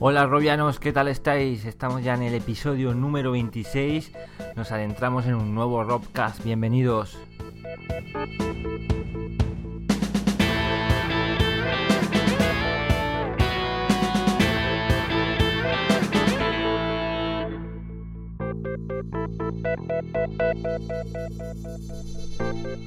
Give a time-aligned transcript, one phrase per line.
[0.00, 1.64] Hola Robianos, ¿qué tal estáis?
[1.64, 4.12] Estamos ya en el episodio número 26.
[4.54, 6.44] Nos adentramos en un nuevo Robcast.
[6.44, 7.18] Bienvenidos.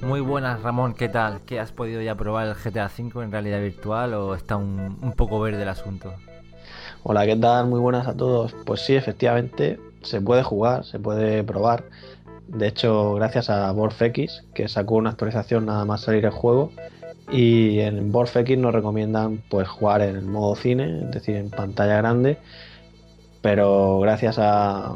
[0.02, 1.42] Muy buenas Ramón, ¿qué tal?
[1.42, 5.12] ¿Qué has podido ya probar el GTA V en realidad virtual o está un, un
[5.12, 6.14] poco verde el asunto?
[7.04, 7.66] Hola, ¿qué tal?
[7.66, 8.54] Muy buenas a todos.
[8.64, 11.86] Pues sí, efectivamente, se puede jugar, se puede probar.
[12.48, 16.72] De hecho, gracias a BorfX, que sacó una actualización nada más salir el juego.
[17.32, 21.98] Y en BorfX nos recomiendan pues jugar en el modo cine, es decir, en pantalla
[21.98, 22.38] grande.
[23.42, 24.94] Pero gracias a,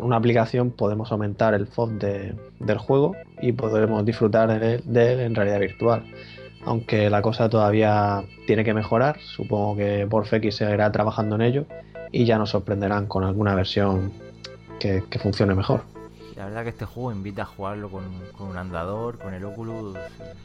[0.00, 5.34] una aplicación podemos aumentar el FOV de, del juego y podremos disfrutar de él en
[5.34, 6.02] realidad virtual
[6.66, 9.18] aunque la cosa todavía tiene que mejorar.
[9.20, 11.64] Supongo que BorfX seguirá trabajando en ello
[12.12, 14.12] y ya nos sorprenderán con alguna versión
[14.78, 15.84] que, que funcione mejor.
[16.36, 18.04] La verdad que este juego invita a jugarlo con,
[18.36, 19.96] con, un andador, con el Oculus,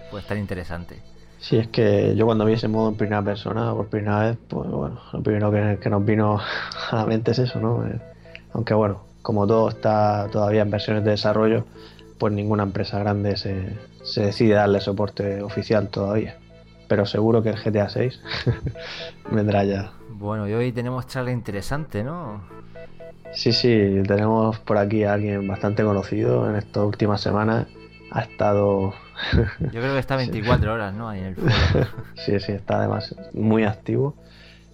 [0.09, 1.01] puede estar interesante.
[1.39, 4.69] Sí, es que yo cuando vi ese modo en primera persona por primera vez, pues
[4.69, 6.39] bueno, lo primero que, que nos vino
[6.91, 7.85] a la mente es eso, ¿no?
[7.85, 7.99] Eh,
[8.53, 11.65] aunque bueno, como todo está todavía en versiones de desarrollo,
[12.19, 16.37] pues ninguna empresa grande se, se decide darle soporte oficial todavía.
[16.87, 18.21] Pero seguro que el GTA 6
[19.31, 19.91] vendrá ya.
[20.09, 22.41] Bueno, y hoy tenemos charla interesante, ¿no?
[23.33, 27.67] Sí, sí, tenemos por aquí a alguien bastante conocido en estas últimas semanas.
[28.11, 28.93] Ha estado.
[29.33, 30.67] Yo creo que está 24 sí.
[30.67, 31.07] horas, ¿no?
[31.07, 31.51] Ahí en el foro.
[32.15, 34.15] sí, sí, está además muy activo.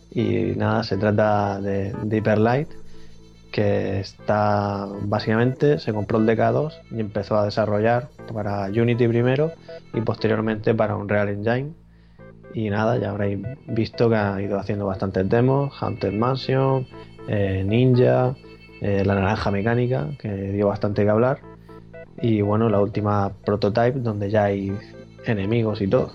[0.09, 2.69] Y nada, se trata de, de Hyperlight,
[3.57, 9.51] que está básicamente se compró el DK2 y empezó a desarrollar para Unity primero
[9.95, 11.73] y posteriormente para Unreal Engine
[12.53, 16.85] y nada, ya habréis visto que ha ido haciendo bastantes demos, Hunter Mansion,
[17.27, 18.35] eh, Ninja,
[18.79, 21.39] eh, la naranja mecánica, que dio bastante que hablar
[22.21, 24.71] y bueno, la última prototype donde ya hay
[25.25, 26.11] enemigos y todo.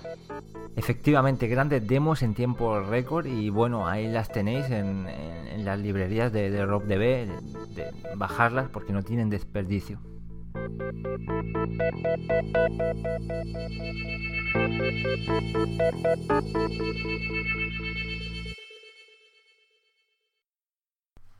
[0.75, 5.05] Efectivamente, grandes demos en tiempo récord y bueno, ahí las tenéis en,
[5.63, 9.99] las librerías de, de bajarlas porque no tienen desperdicio.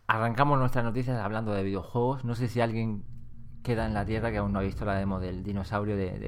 [0.07, 2.23] Arrancamos nuestras noticias hablando de videojuegos.
[2.23, 3.03] No sé si alguien
[3.63, 6.27] queda en la tierra que aún no ha visto la demo del dinosaurio de, de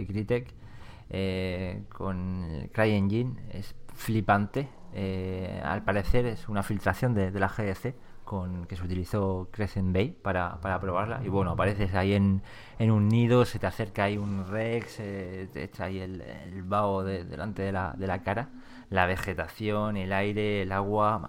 [1.10, 3.36] eh, con CryEngine.
[3.52, 4.68] Es flipante.
[4.94, 10.10] Eh, al parecer es una filtración de, la GDC con que se utilizó Crescent Bay
[10.10, 11.22] para, probarla.
[11.24, 12.42] Y bueno, apareces ahí en,
[12.80, 17.04] un nido, se te acerca ahí un Rex, eh, te echa ahí el, el vaho
[17.04, 18.50] de, delante de la, cara.
[18.90, 21.28] La vegetación, el aire, el agua,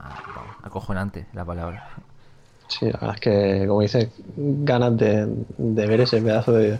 [0.62, 1.88] acojonante la palabra.
[2.68, 5.26] Sí, la verdad es que, como dices, ganas de,
[5.58, 6.78] ver ese pedazo de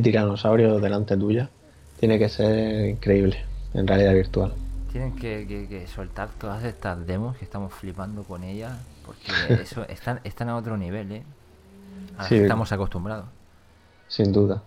[0.00, 1.50] tiranosaurio delante tuya
[1.98, 3.44] tiene que ser increíble
[3.74, 4.52] en realidad virtual.
[4.92, 8.72] Tienen que, que, que, soltar todas estas demos que estamos flipando con ellas,
[9.04, 9.32] porque
[9.62, 11.22] eso están, están a otro nivel, ¿eh?
[12.16, 13.26] A sí, estamos acostumbrados.
[14.08, 14.62] Sin duda.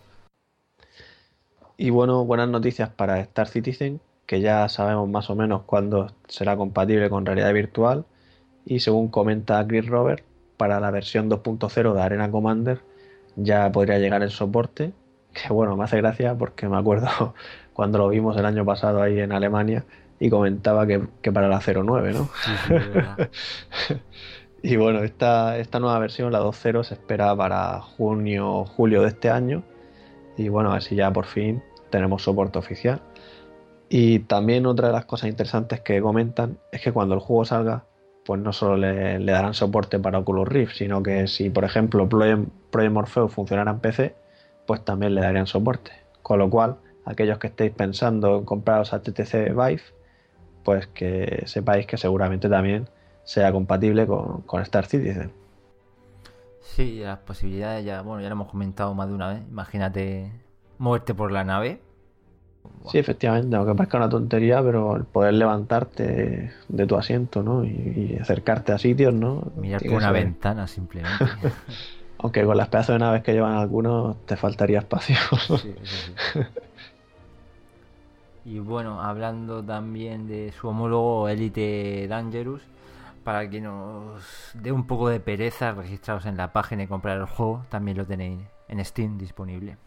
[1.78, 6.56] Y bueno, buenas noticias para Star Citizen, que ya sabemos más o menos cuándo será
[6.56, 8.06] compatible con realidad virtual.
[8.66, 10.24] Y según comenta Chris Robert,
[10.58, 12.82] para la versión 2.0 de Arena Commander
[13.36, 14.94] ya podría llegar el soporte.
[15.34, 17.34] Que bueno, me hace gracia porque me acuerdo
[17.74, 19.86] cuando lo vimos el año pasado ahí en Alemania
[20.22, 22.30] y comentaba que, que para la 09, ¿no?
[22.44, 23.96] Sí,
[24.62, 29.08] y bueno, esta, esta nueva versión, la 2.0, se espera para junio o julio de
[29.08, 29.64] este año.
[30.38, 33.02] Y bueno, a ver si ya por fin tenemos soporte oficial.
[33.90, 37.86] Y también otra de las cosas interesantes que comentan es que cuando el juego salga,
[38.24, 42.08] pues no solo le, le darán soporte para Oculus Rift, sino que si, por ejemplo,
[42.08, 44.16] Project Morpheus funcionara en PC,
[44.72, 45.92] pues también le darían soporte.
[46.22, 49.82] Con lo cual, aquellos que estéis pensando en compraros a HTC Vive,
[50.64, 52.88] pues que sepáis que seguramente también
[53.26, 55.34] sea compatible con, con, Star Citizen.
[56.62, 59.42] Sí, las posibilidades ya, bueno, ya lo hemos comentado más de una vez.
[59.50, 60.32] Imagínate
[60.78, 61.82] moverte por la nave.
[62.90, 67.66] Sí, efectivamente, aunque parezca una tontería, pero el poder levantarte de tu asiento, ¿no?
[67.66, 69.52] Y, y acercarte a sitios, ¿no?
[69.58, 71.26] Mirar por una ventana simplemente.
[72.22, 75.16] aunque con las pedazos de naves que llevan algunos te faltaría espacio.
[75.58, 76.40] sí, sí, sí.
[78.44, 82.64] Y bueno, hablando también de su homólogo Elite Dangerous,
[83.24, 84.24] para que nos
[84.56, 88.06] dé un poco de pereza registraros en la página y comprar el juego, también lo
[88.06, 89.78] tenéis en Steam disponible.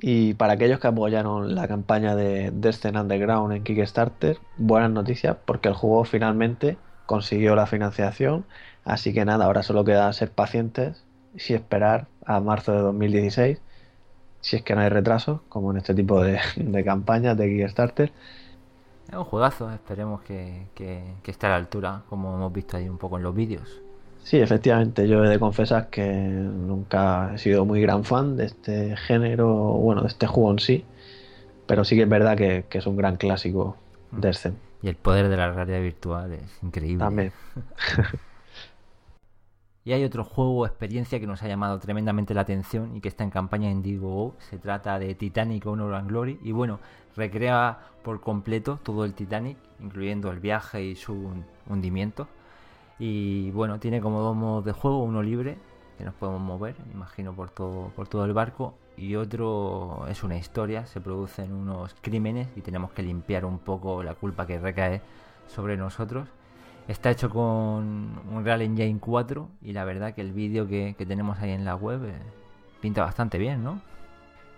[0.00, 5.68] Y para aquellos que apoyaron la campaña de Descent Underground en Kickstarter, buenas noticias porque
[5.68, 8.44] el juego finalmente consiguió la financiación.
[8.84, 11.04] Así que nada, ahora solo queda ser pacientes
[11.34, 13.60] y esperar a marzo de 2016,
[14.40, 18.12] si es que no hay retrasos, como en este tipo de, de campañas de Kickstarter.
[19.08, 22.88] Es un juegazo, esperemos que, que, que esté a la altura, como hemos visto ahí
[22.88, 23.80] un poco en los vídeos.
[24.22, 28.96] Sí, efectivamente, yo he de confesar que nunca he sido muy gran fan de este
[28.96, 30.84] género, bueno, de este juego en sí,
[31.66, 33.76] pero sí que es verdad que, que es un gran clásico
[34.12, 34.56] de Scen.
[34.80, 37.04] Y el poder de la realidad virtual es increíble.
[37.04, 37.32] También.
[39.84, 43.08] y hay otro juego o experiencia que nos ha llamado tremendamente la atención y que
[43.08, 44.34] está en campaña en Indiegogo.
[44.38, 46.38] Se trata de Titanic Honor and Glory.
[46.42, 46.78] Y bueno,
[47.16, 51.32] recrea por completo todo el Titanic, incluyendo el viaje y su
[51.68, 52.28] hundimiento.
[52.98, 55.58] Y bueno, tiene como dos modos de juego, uno libre,
[55.98, 60.36] que nos podemos mover, imagino, por todo, por todo el barco, y otro es una
[60.36, 65.00] historia, se producen unos crímenes y tenemos que limpiar un poco la culpa que recae
[65.48, 66.28] sobre nosotros.
[66.88, 67.44] Está hecho con
[68.30, 71.76] un Real Engine 4 y la verdad que el vídeo que, tenemos ahí en la
[71.76, 72.12] web eh,
[72.80, 73.80] pinta bastante bien, ¿no?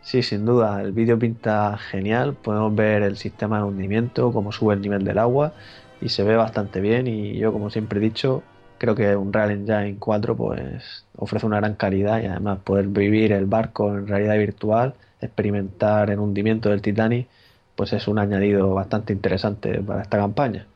[0.02, 4.74] Sí, sin duda, el vídeo pinta genial, podemos ver el sistema de hundimiento, cómo sube
[4.74, 5.52] el nivel del agua
[6.00, 7.06] y se ve bastante bien.
[7.06, 8.42] Y yo como siempre he dicho
[8.78, 13.32] creo que un Real Engine 4 pues ofrece una gran calidad y además poder vivir
[13.32, 17.28] el barco en realidad virtual experimentar el hundimiento del Titanic
[17.76, 20.66] pues es un añadido bastante interesante para esta campaña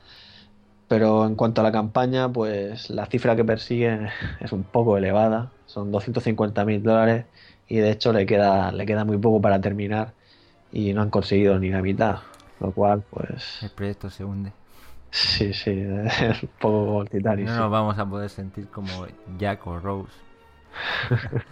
[0.89, 4.09] pero en cuanto a la campaña pues la cifra que persigue
[4.41, 7.27] es un poco elevada son 250 mil dólares
[7.69, 10.13] y de hecho le queda le queda muy poco para terminar
[10.73, 12.19] y no han conseguido ni la mitad
[12.61, 14.53] lo cual pues el proyecto se hunde
[15.11, 17.47] Sí, sí, es un poco Titanic.
[17.47, 17.59] No sí.
[17.61, 19.07] nos vamos a poder sentir como
[19.39, 20.13] Jack o Rose.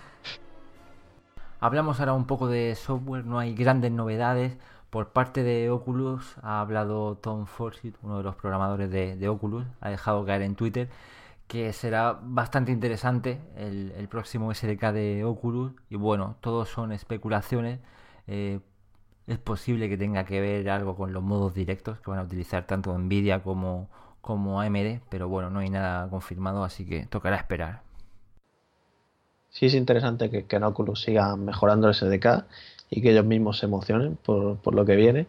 [1.60, 4.58] Hablamos ahora un poco de software, no hay grandes novedades.
[4.96, 9.90] Por parte de Oculus ha hablado Tom Forsyth, uno de los programadores de, Oculus, ha
[9.90, 10.88] dejado caer en Twitter
[11.46, 15.74] que será bastante interesante el, próximo SDK de Oculus.
[15.90, 17.80] Y bueno, todos son especulaciones.
[18.26, 18.60] Eh,
[19.26, 22.66] es posible que tenga que ver algo con los modos directos que van a utilizar
[22.66, 23.90] tanto Nvidia como,
[24.22, 27.82] como AMD, pero bueno, no hay nada confirmado, así que tocará esperar.
[29.50, 32.46] Sí, es interesante que, que en Oculus sigan mejorando el SDK
[32.90, 35.26] y que ellos mismos se emocionen por, por, lo que viene.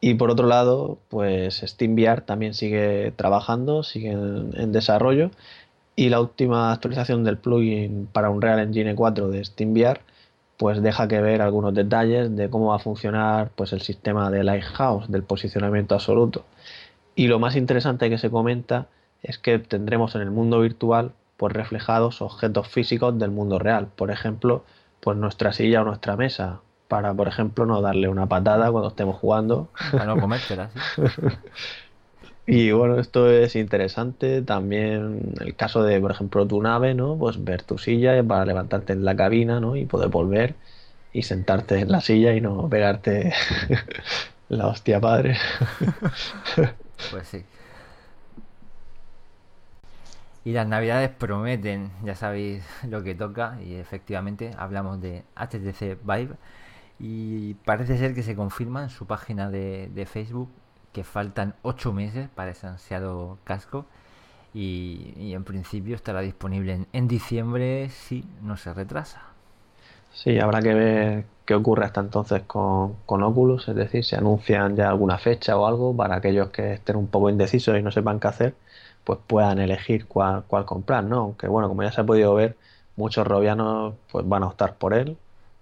[0.00, 5.30] Y por otro lado, pues SteamVR también sigue trabajando, sigue en, en desarrollo
[5.96, 10.00] y la última actualización del plugin para Unreal Engine 4 de SteamVR
[10.56, 14.44] pues deja que ver algunos detalles de cómo va a funcionar pues el sistema de
[14.44, 16.44] Lighthouse, del posicionamiento absoluto.
[17.14, 18.88] Y lo más interesante que se comenta
[19.22, 23.88] es que tendremos en el mundo virtual pues reflejados objetos físicos del mundo real.
[23.94, 24.64] Por ejemplo,
[25.00, 29.16] pues nuestra silla o nuestra mesa, para por ejemplo no darle una patada cuando estemos
[29.16, 29.68] jugando.
[29.92, 31.02] Para no comértela, ¿sí?
[32.46, 34.40] Y bueno, esto es interesante.
[34.42, 37.16] También el caso de, por ejemplo, tu nave, ¿no?
[37.18, 39.74] Pues ver tu silla para levantarte en la cabina, ¿no?
[39.76, 40.54] Y poder volver
[41.12, 43.32] y sentarte en la silla y no pegarte
[44.48, 45.36] la hostia padre.
[47.10, 47.44] pues sí.
[50.44, 56.36] Y las navidades prometen, ya sabéis lo que toca, y efectivamente hablamos de HTC Vive.
[56.98, 60.48] Y parece ser que se confirma en su página de, Facebook
[60.92, 63.84] que faltan 8 meses para ese ansiado casco
[64.54, 69.22] y, en principio estará disponible en, diciembre si no se retrasa.
[70.12, 74.74] Sí, habrá que ver qué ocurre hasta entonces con, con Oculus, es decir, si anuncian
[74.74, 78.18] ya alguna fecha o algo para aquellos que estén un poco indecisos y no sepan
[78.18, 78.54] qué hacer,
[79.04, 81.18] pues puedan elegir cuál, cuál comprar, ¿no?
[81.18, 82.56] Aunque bueno, como ya se ha podido ver,
[82.96, 85.18] muchos robianos pues van a optar por él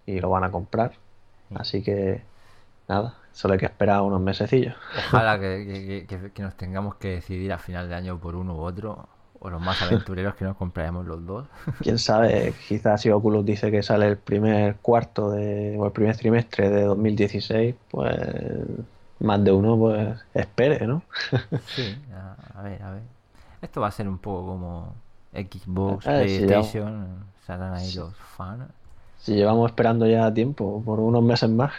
[0.06, 0.92] y lo van a comprar.
[1.54, 2.22] Así que
[2.88, 4.74] nada, solo hay que esperar unos mesecillos.
[5.08, 8.60] Ojalá que, que, que, nos tengamos que decidir a final de año por uno u
[8.60, 9.08] otro,
[9.40, 11.46] o los más aventureros que nos compraremos los dos.
[11.82, 16.16] Quién sabe, quizás si Oculus dice que sale el primer cuarto de, o el primer
[16.16, 18.16] trimestre de 2016, pues
[19.20, 21.02] más de uno pues espere, ¿no?
[21.66, 23.02] Sí, a, a ver, a ver.
[23.60, 24.94] Esto va a ser un poco como
[25.32, 27.98] Xbox, eh, PlayStation, si saldrán ahí sí.
[27.98, 28.64] los fans.
[29.24, 31.72] Si llevamos esperando ya tiempo, por unos meses más.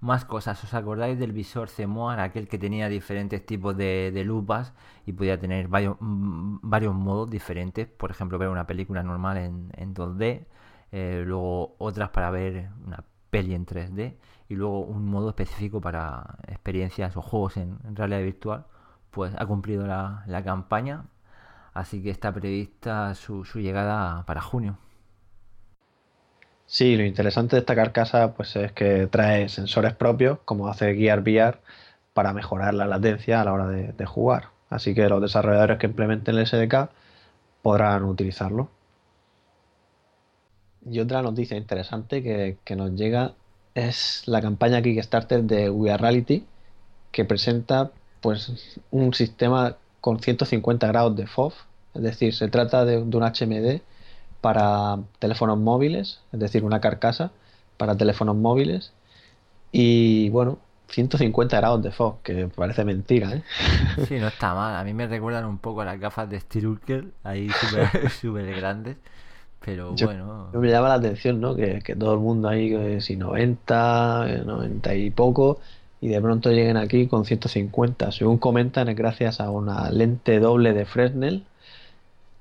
[0.00, 4.72] Más cosas, ¿os acordáis del visor CMOAR, aquel que tenía diferentes tipos de, de lupas
[5.06, 7.88] y podía tener varios, varios, modos diferentes?
[7.88, 10.46] Por ejemplo, ver una película normal en, en 2D,
[10.92, 14.14] eh, luego otras para ver una peli en 3D
[14.48, 18.66] y luego un modo específico para experiencias o juegos en, en realidad virtual.
[19.10, 21.06] Pues ha cumplido la, la campaña,
[21.78, 24.78] así que está prevista su, llegada para junio.
[26.66, 31.20] Sí, lo interesante de esta carcasa pues, es que trae sensores propios, como hace Gear
[31.20, 31.60] VR,
[32.14, 34.48] para mejorar la latencia a la hora de, jugar.
[34.68, 36.90] Así que los desarrolladores que implementen el SDK
[37.62, 38.68] podrán utilizarlo.
[40.84, 43.34] Y otra noticia interesante que, que nos llega
[43.74, 46.44] es la campaña Kickstarter de We Are Reality,
[47.12, 51.52] que presenta pues un sistema con 150 grados de FOV,
[51.94, 53.80] es decir, se trata de, un HMD
[54.40, 57.32] para teléfonos móviles, es decir, una carcasa
[57.76, 58.92] para teléfonos móviles
[59.72, 63.42] y bueno, 150 grados de FOV, que parece mentira, ¿eh?
[64.08, 64.74] Sí, no está mal.
[64.76, 67.48] A mí me recuerdan un poco a las gafas de Stirulker, ahí
[68.20, 68.96] súper grandes.
[69.64, 70.48] Pero bueno.
[70.52, 71.54] Me llama la atención, ¿no?
[71.54, 75.60] Que, todo el mundo ahí, que si 90, 90 y poco,
[76.00, 78.12] y de pronto lleguen aquí con 150.
[78.12, 81.44] Según comentan, es gracias a una lente doble de Fresnel.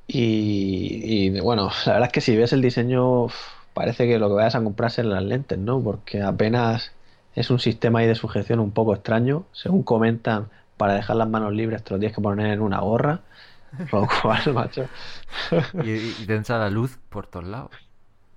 [0.07, 3.27] Y, bueno, la verdad es que si ves el diseño,
[3.73, 5.81] parece que lo que vayas a comprar son las lentes, ¿no?
[5.81, 6.93] Porque apenas
[7.35, 9.45] es un sistema ahí de sujeción un poco extraño.
[9.51, 13.21] Según comentan, para dejar las manos libres te lo tienes que poner en una gorra.
[13.91, 14.87] Lo cual, macho.
[15.83, 17.71] y, y tensa la luz por todos lados.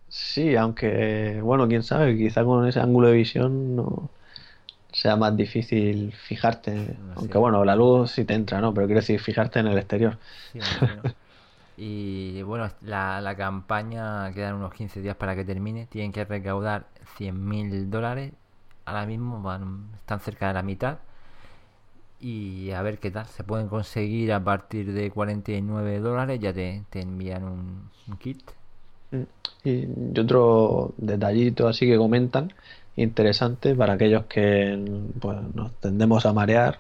[0.09, 4.11] Sí, aunque, bueno, quién sabe, quizá con ese ángulo de visión no
[4.93, 6.97] sea más difícil fijarte.
[7.17, 8.75] aunque bueno, la luz sí te entra, ¿no?
[8.75, 10.19] Pero quiero decir, fijarte en el exterior.
[11.83, 15.87] Y bueno, la, la campaña quedan unos 15 días para que termine.
[15.87, 18.35] Tienen que recaudar 100 mil dólares.
[18.85, 20.99] Ahora mismo van, están cerca de la mitad
[22.21, 23.25] y a ver qué tal.
[23.29, 28.43] Se pueden conseguir a partir de 49 dólares, ya te, envían un, kit.
[29.11, 29.23] Mm.
[29.65, 32.53] Y, otro detallito así que comentan,
[32.97, 36.79] interesante para aquellos que pues, nos tendemos a marear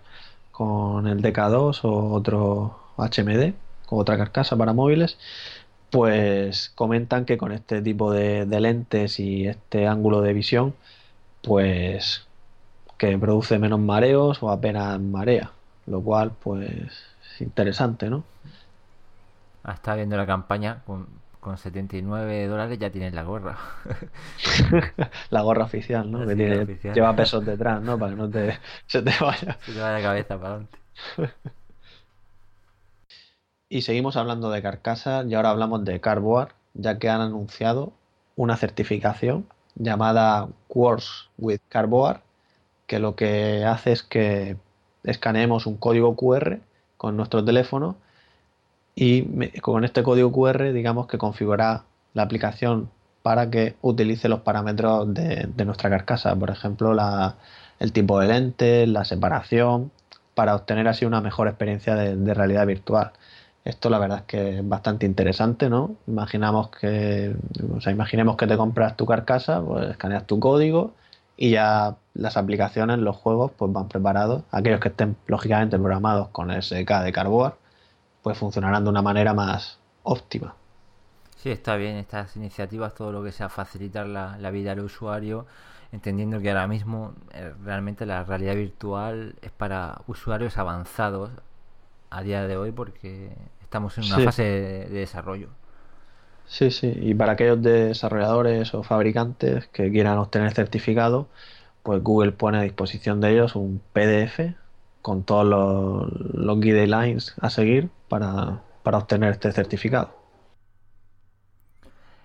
[0.52, 3.54] con el DK2 o otro HMD,
[3.98, 5.18] otra carcasa para móviles,
[5.90, 10.74] pues comentan que con este tipo de lentes y este ángulo de visión,
[11.42, 12.26] pues
[13.00, 15.52] que produce menos mareos o apenas marea,
[15.86, 18.24] lo cual pues es interesante, ¿no?
[19.64, 21.06] Ah, está viendo la campaña con,
[21.40, 23.56] con 79 dólares ya tienes la gorra.
[25.30, 26.26] la gorra oficial, ¿no?
[26.26, 27.98] que tiene, lleva pesos detrás, ¿no?
[27.98, 29.56] Para que no te, se te vaya.
[29.64, 30.78] Se te vaya la cabeza para adelante.
[33.70, 37.92] y seguimos hablando de carcasas y ahora hablamos de Carboard, ya que han anunciado
[38.36, 39.46] una certificación
[39.76, 42.20] llamada Quartz with Carboard
[42.86, 44.56] que lo que hace es que
[45.04, 46.58] escaneemos un código QR
[46.96, 47.96] con nuestro teléfono
[48.96, 51.84] y con este código QR digamos que configura
[52.14, 52.90] la aplicación
[53.22, 56.92] para que utilice los parámetros de, nuestra carcasa, por ejemplo
[57.78, 59.92] el tipo de lente, la separación,
[60.34, 63.12] para obtener así una mejor experiencia de, realidad virtual.
[63.64, 65.96] Esto la verdad es que es bastante interesante, ¿no?
[66.06, 67.36] Imaginamos que,
[67.76, 70.94] o sea, imaginemos que te compras tu carcasa, pues escaneas tu código
[71.36, 74.42] y ya las aplicaciones, los juegos, pues van preparados.
[74.50, 77.54] Aquellos que estén lógicamente programados con SDK de Carboard,
[78.22, 80.54] pues funcionarán de una manera más óptima.
[81.36, 85.46] Sí, está bien estas iniciativas, todo lo que sea facilitar la, vida al usuario,
[85.92, 91.30] entendiendo que ahora mismo eh, realmente la realidad virtual es para usuarios avanzados
[92.10, 95.48] a día de hoy porque estamos en una fase de desarrollo.
[96.46, 101.28] Sí, sí, y para aquellos desarrolladores o fabricantes que quieran obtener certificado,
[101.84, 104.40] pues Google pone a disposición de ellos un PDF
[105.02, 110.12] con todos los, los guidelines a seguir para, obtener este certificado.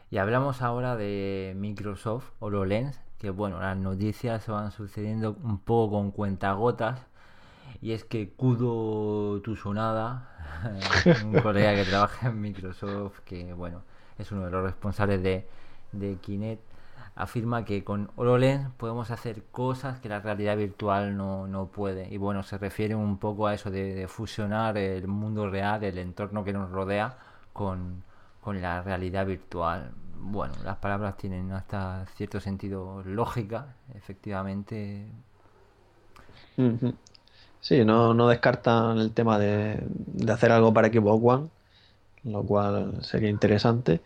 [0.10, 5.98] Y hablamos ahora de Microsoft HoloLens, que bueno, las noticias se van sucediendo un poco
[5.98, 7.06] con cuentagotas.
[7.82, 10.30] Y es que Kudo Tusunada,
[11.26, 13.84] un colega que trabaja en Microsoft, que bueno,
[14.18, 15.48] es uno de los responsables de,
[15.92, 16.62] de Kinect,
[17.16, 22.14] afirma que con HoloLens podemos hacer cosas que la realidad virtual no, puede.
[22.14, 26.44] Y bueno, se refiere un poco a eso de, fusionar el mundo real, el entorno
[26.44, 27.18] que nos rodea,
[27.54, 28.04] con,
[28.46, 29.92] la realidad virtual.
[30.18, 35.08] Bueno, las palabras tienen hasta cierto sentido lógica, efectivamente.
[37.66, 41.50] Sí, no, no descartan el tema de, de hacer algo para Xbox One
[42.26, 44.02] lo cual sería interesante.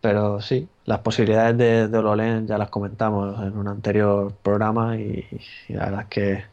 [0.00, 5.26] Pero sí, las posibilidades de, de HoloLens ya las comentamos en un anterior programa y,
[5.68, 6.44] la verdad es que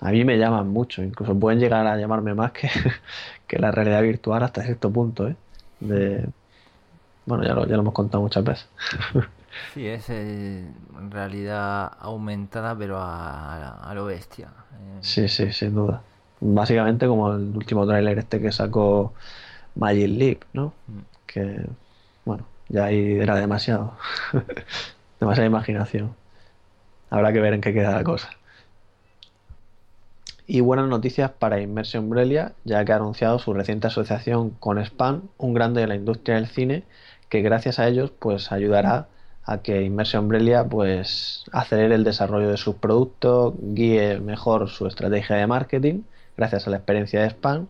[0.00, 2.68] a mí me llaman mucho, incluso pueden llegar a llamarme más que,
[3.46, 5.28] que la realidad virtual hasta cierto punto.
[5.28, 5.36] ¿eh?
[7.26, 8.68] Bueno, ya lo, ya lo hemos contado muchas veces.
[9.74, 10.66] Sí, es eh,
[11.10, 14.48] realidad aumentada, pero a, a, lo bestia.
[14.72, 16.02] Eh, sí, sí, sin duda.
[16.40, 19.14] Básicamente como el último tráiler este que sacó
[19.74, 20.72] Magic Leap, ¿no?
[20.86, 20.98] Mm.
[21.26, 21.66] Que,
[22.24, 23.96] bueno, Ya ahí era demasiado.
[25.20, 26.14] Demasiada imaginación.
[27.10, 28.30] Habrá que ver en qué queda la cosa.
[30.46, 35.22] Y buenas noticias para Immersion Umbrella, ya que ha anunciado su reciente asociación con Span,
[35.38, 36.84] un grande de la industria del cine,
[37.28, 39.08] que gracias a ellos pues ayudará
[39.44, 45.36] a que Immersion Umbrella pues acelere el desarrollo de sus productos, guíe mejor su estrategia
[45.36, 46.02] de marketing,
[46.36, 47.68] gracias a la experiencia de Span.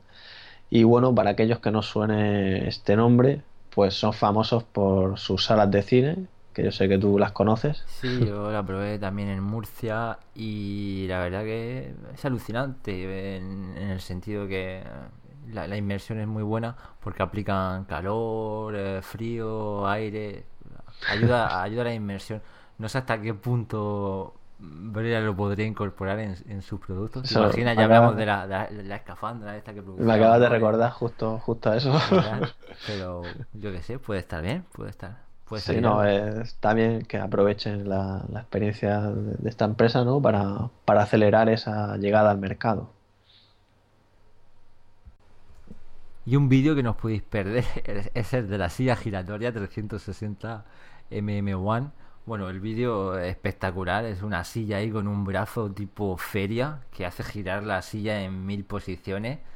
[0.71, 3.43] Y bueno, para aquellos que no suene este nombre,
[3.75, 7.85] pues son famosos por sus salas de cine, que yo sé que tú las conoces.
[7.87, 13.89] Sí, yo la probé también en Murcia y la verdad que es alucinante en, en
[13.89, 14.83] el sentido que
[15.51, 20.45] la, la, inmersión es muy buena porque aplican calor, eh, frío, aire,
[21.09, 22.43] ayuda, ayuda a la inmersión.
[22.79, 27.29] No sé hasta qué punto Brea lo podría incorporar en, en sus productos.
[27.29, 27.77] ¿Te imaginas?
[27.77, 30.91] Ya hablamos de la, de la, de la escafandra esta que Me acabas de recordar
[30.93, 31.93] justo, justo a eso.
[32.87, 33.23] Pero
[33.55, 35.19] yo qué sé, puede estar bien, puede estar.
[35.49, 40.23] Puede sí, no, está bien que aprovechen la, la experiencia de, de, esta empresa ¿no?
[40.23, 42.93] para, para acelerar esa llegada al mercado.
[46.25, 47.65] Y un vídeo que no os podéis perder
[48.15, 50.65] es el de la silla giratoria 360
[51.13, 51.93] MM1.
[52.25, 57.25] Bueno, el vídeo espectacular, es una silla ahí con un brazo tipo feria que hace
[57.25, 59.39] girar la silla en mil posiciones.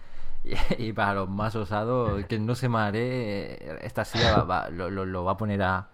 [0.79, 4.91] Y, y para los más osados, que no se maree, esta silla va, va, lo,
[4.91, 5.89] lo, lo, va a poner a,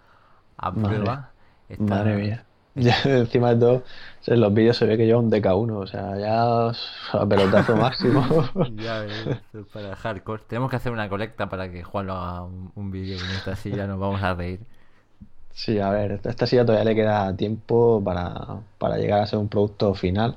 [0.58, 1.14] a prueba.
[1.16, 1.30] Madre,
[1.68, 1.84] Está...
[1.84, 2.46] Madre mía.
[2.74, 3.84] Ya, encima de todo,
[4.26, 6.70] en los vídeos se ve que lleva un DK1, o sea, ya
[7.18, 8.24] a pelotazo máximo.
[8.76, 9.40] ya ves,
[9.72, 10.44] para hardcore.
[10.48, 13.56] Tenemos que hacer una colecta para que Juan lo haga un, un vídeo con esta
[13.56, 14.60] silla, nos vamos a reír.
[15.54, 19.48] Sí, a ver, esta silla todavía le queda tiempo para, para llegar a ser un
[19.48, 20.36] producto final,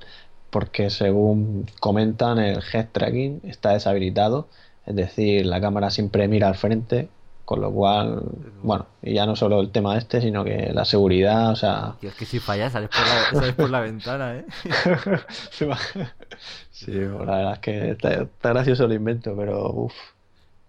[0.50, 4.48] porque según comentan, el head tracking está deshabilitado,
[4.86, 7.10] es decir, la cámara siempre mira al frente
[7.46, 8.24] con lo cual,
[8.64, 11.96] bueno, y ya no solo el tema este, sino que la seguridad, o sea...
[12.00, 14.46] Tío, es que si fallas sales por la, sales por la ventana, ¿eh?
[16.72, 19.94] sí, la verdad es que está, está gracioso el invento, pero uff,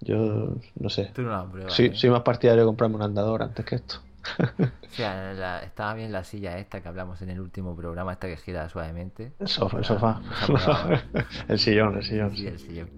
[0.00, 1.12] yo no sé.
[1.58, 1.92] ¿eh?
[1.94, 3.96] soy más partidario de comprarme un andador antes que esto.
[4.58, 8.28] o sea, la, estaba bien la silla esta que hablamos en el último programa, esta
[8.28, 9.32] que gira suavemente.
[9.38, 10.20] El sofá, el sofá.
[11.48, 12.36] el sillón, el sillón.
[12.36, 12.90] Sí, el sillón.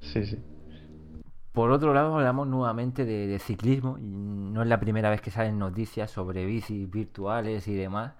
[0.00, 0.38] Sí, sí.
[1.52, 3.96] Por otro lado, hablamos nuevamente de, de, ciclismo.
[3.98, 8.14] No es la primera vez que salen noticias sobre bicis virtuales y demás.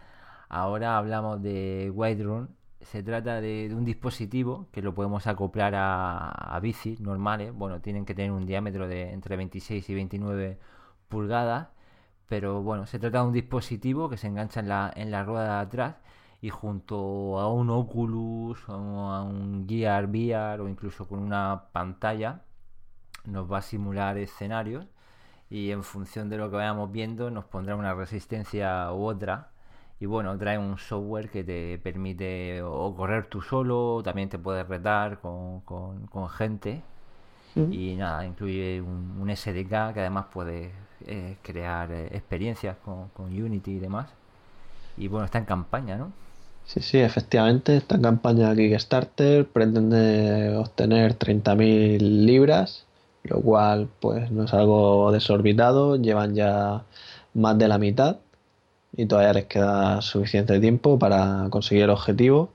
[0.48, 2.48] Ahora hablamos de Run.
[2.80, 7.52] Se trata de, de, un dispositivo que lo podemos acoplar a, a bicis normales.
[7.52, 10.58] Bueno, tienen que tener un diámetro de entre 26 y 29
[11.08, 11.68] pulgadas.
[12.28, 15.56] Pero bueno, se trata de un dispositivo que se engancha en la, en la rueda
[15.56, 15.96] de atrás
[16.40, 22.42] y junto a un Oculus, a un Gear VR o incluso con una pantalla
[23.24, 24.86] nos va a simular escenarios
[25.48, 29.50] y en función de lo que vayamos viendo nos pondrá una resistencia u otra
[30.00, 34.66] y bueno trae un software que te permite o correr tú solo también te puedes
[34.68, 36.82] retar con, con, con gente
[37.54, 37.72] mm.
[37.72, 40.72] y nada incluye un, un, SDK que además puede
[41.06, 44.08] eh, crear eh, experiencias con, Unity y demás
[44.96, 46.12] y bueno está en campaña no
[46.66, 52.86] Sí, sí, efectivamente, está en campaña Kickstarter, pretende obtener 30.000 libras
[53.24, 56.84] lo cual pues no es algo desorbitado, llevan ya
[57.34, 58.18] más de la mitad
[58.96, 62.50] y todavía les queda suficiente tiempo para conseguir el objetivo.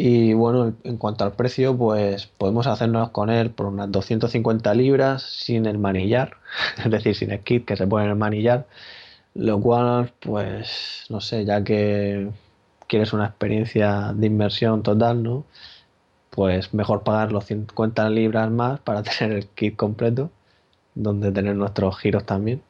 [0.00, 5.22] Y bueno, en cuanto al precio, pues podemos hacernos con él por unas 250 libras
[5.24, 6.36] sin el manillar,
[6.84, 8.68] es decir, sin el kit que se pone en el manillar,
[9.34, 12.30] lo cual pues no sé, ya que
[12.88, 15.44] quieres una experiencia de inversión total, ¿no?
[16.30, 20.30] pues mejor pagar los 50 libras más para tener el kit completo,
[20.94, 22.62] donde tener nuestros giros también.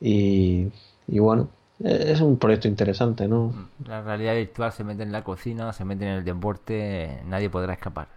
[0.00, 0.68] Y,
[1.06, 1.48] y, bueno,
[1.80, 3.52] es un proyecto interesante, ¿no?
[3.86, 7.74] La realidad virtual se mete en la cocina, se mete en el deporte, nadie podrá
[7.74, 8.08] escapar.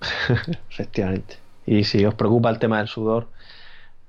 [0.70, 1.38] Efectivamente.
[1.66, 3.28] Y si os preocupa el tema del sudor,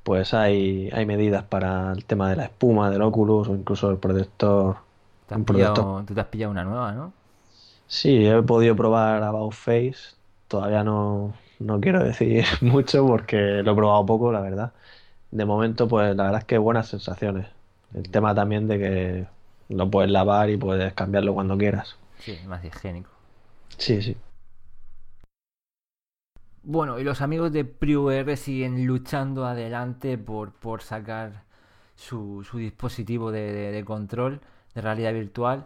[0.03, 3.97] pues hay, hay medidas para el tema de la espuma, del Oculus o incluso el
[3.97, 4.77] protector.
[5.27, 7.11] ¿Te pillado, tú te has pillado una nueva, ¿no?
[7.87, 10.15] Sí, he podido probar About Face.
[10.47, 14.73] Todavía no, no quiero decir mucho porque lo he probado poco, la verdad.
[15.31, 17.54] De momento, pues la verdad es que buenas sensaciones.
[17.95, 19.27] El tema también de que
[19.69, 21.97] lo puedes lavar y puedes cambiarlo cuando quieras.
[22.19, 23.09] Sí, más higiénico.
[23.77, 24.17] Sí, sí.
[26.63, 31.43] Bueno, y los amigos de PriVR siguen luchando adelante por, por sacar
[31.95, 34.41] su, su dispositivo de, de, de control
[34.73, 35.65] de realidad virtual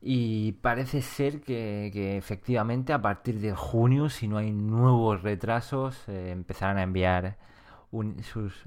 [0.00, 5.96] y parece ser que, que, efectivamente a partir de junio, si no hay nuevos retrasos,
[6.08, 7.36] eh, empezarán a enviar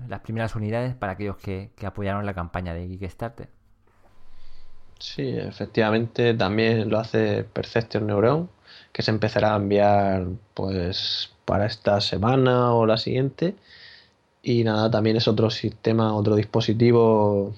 [0.08, 3.50] las primeras unidades para aquellos que, que apoyaron la campaña de Kickstarter.
[5.00, 8.50] Sí, efectivamente también lo hace Perception Neuron,
[8.92, 13.56] que se empezará a enviar pues para esta semana o la siguiente.
[14.44, 17.56] Y nada, también es otro sistema, otro dispositivo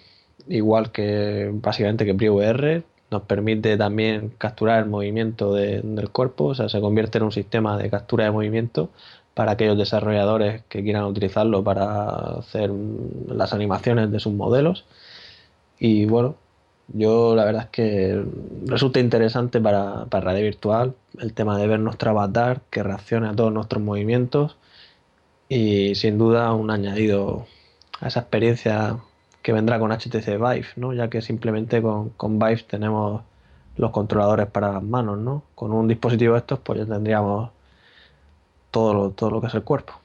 [0.48, 6.70] igual que básicamente que PriVR, nos permite también capturar el movimiento del cuerpo, o sea,
[6.70, 8.90] se convierte en un sistema de captura de movimiento
[9.34, 12.72] para aquellos desarrolladores que quieran utilizarlo para hacer
[13.28, 14.86] las animaciones de sus modelos.
[15.80, 16.36] Y bueno,
[16.90, 18.26] yo la verdad es que
[18.66, 23.54] resulta interesante para, para virtual el tema de ver nuestro avatar que reaccione a todos
[23.54, 24.58] nuestros movimientos
[25.50, 27.46] y sin duda un añadido
[28.00, 28.98] a esa experiencia
[29.42, 30.94] que vendrá con HTC Vive, ¿no?
[30.94, 33.24] ya que simplemente con, con Vive tenemos
[33.78, 35.44] los controladores para las manos, ¿no?
[35.56, 37.52] Con un dispositivo de estos pues ya tendríamos
[38.72, 40.01] todo todo lo que es el cuerpo.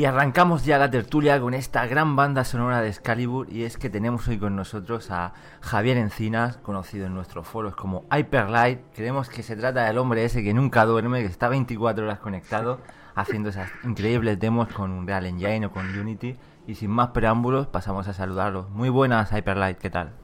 [0.00, 3.90] Y arrancamos ya la tertulia con esta gran banda sonora de Excalibur y es que
[3.90, 8.80] tenemos hoy con nosotros a Javier Encinas, conocido en nuestros foros como Hyperlight.
[8.94, 12.80] Creemos que se trata del hombre ese que nunca duerme, que está 24 horas conectado
[13.14, 16.38] haciendo esas increíbles demos con Unreal Engine o con Unity.
[16.66, 18.70] Y sin más preámbulos pasamos a saludarlos.
[18.70, 20.14] Muy buenas Hyperlight, ¿qué tal?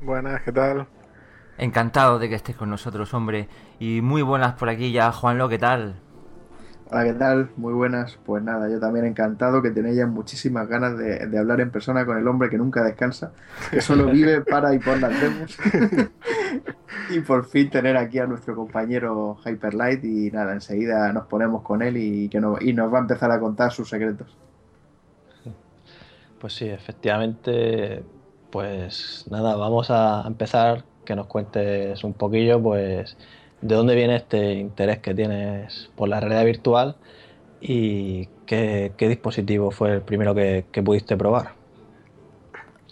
[0.00, 0.86] Buenas, ¿qué tal?
[1.56, 3.48] Encantado de que estés con nosotros, hombre.
[3.80, 5.96] Y muy buenas por aquí ya, Juanlo, ¿qué tal?
[6.90, 7.50] Hola, ¿qué tal?
[7.56, 8.18] Muy buenas.
[8.24, 12.16] Pues nada, yo también encantado que tenéis ya muchísimas ganas de, hablar en persona con
[12.16, 13.32] el hombre que nunca descansa,
[13.70, 15.58] que solo vive para y por las demos.
[17.10, 21.82] y por fin tener aquí a nuestro compañero Hyperlight y nada, enseguida nos ponemos con
[21.82, 24.34] él y, que y nos va a empezar a contar sus secretos.
[26.40, 28.02] Pues sí, efectivamente,
[28.50, 33.16] pues nada, vamos a empezar que nos cuentes un poquillo, pues
[33.60, 36.96] de dónde viene este interés que tienes por la realidad virtual
[37.60, 41.52] y qué, dispositivo fue el primero que, pudiste probar.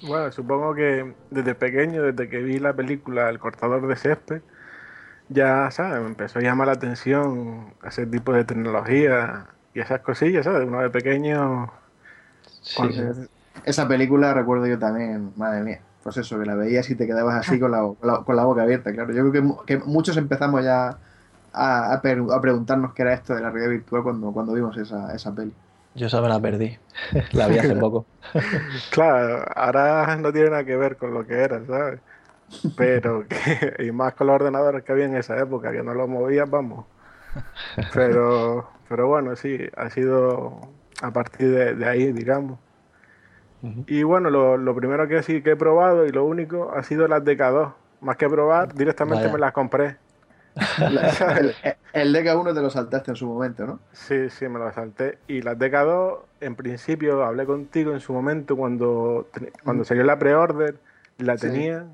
[0.02, 4.42] Bueno, supongo que desde pequeño, desde que vi la película El cortador de césped,
[5.28, 6.00] ya, ¿sabes?
[6.00, 10.66] Me empezó a llamar la atención ese tipo de tecnología y esas cosillas, ¿sabes?
[10.66, 11.72] Uno de pequeño...
[13.64, 17.34] Esa película recuerdo yo también, madre mía pues eso, que la veías y te quedabas
[17.34, 17.80] así con la,
[18.24, 19.12] con la, boca abierta, claro.
[19.12, 20.98] Yo creo que, muchos empezamos ya
[21.52, 25.34] a, a, preguntarnos qué era esto de la realidad virtual cuando, cuando vimos esa, esa
[25.34, 25.52] peli.
[25.96, 26.78] Yo esa me la perdí,
[27.32, 28.06] la vi hace poco.
[28.90, 31.98] claro, ahora no tiene nada que ver con lo que era, ¿sabes?
[32.76, 36.08] Pero, que, y más con los ordenadores que había en esa época, que no los
[36.08, 36.86] movías, vamos.
[37.92, 40.60] Pero, pero bueno, sí, ha sido
[41.02, 42.60] a partir de, de ahí, digamos.
[43.86, 47.22] Y bueno, lo, primero que sí que he probado y lo único ha sido las
[47.24, 47.72] DK2.
[48.00, 49.96] Más que probar, directamente me las compré.
[50.78, 51.54] el,
[51.92, 53.80] el, DK1 te lo saltaste en su momento, ¿no?
[53.92, 55.18] Sí, sí, me lo salté.
[55.28, 59.28] Y las DK2, en principio, hablé contigo en su momento cuando,
[59.64, 60.76] cuando salió la pre-order,
[61.18, 61.86] la tenía.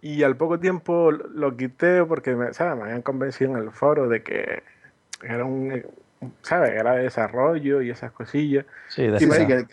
[0.00, 2.76] Y al poco tiempo lo quité porque me, ¿sabes?
[2.76, 4.62] me habían convencido en el foro de que
[5.22, 5.82] era un,
[6.42, 6.70] ¿sabes?
[6.70, 8.64] Era de desarrollo y esas cosillas.
[8.88, 9.66] Sí, de que,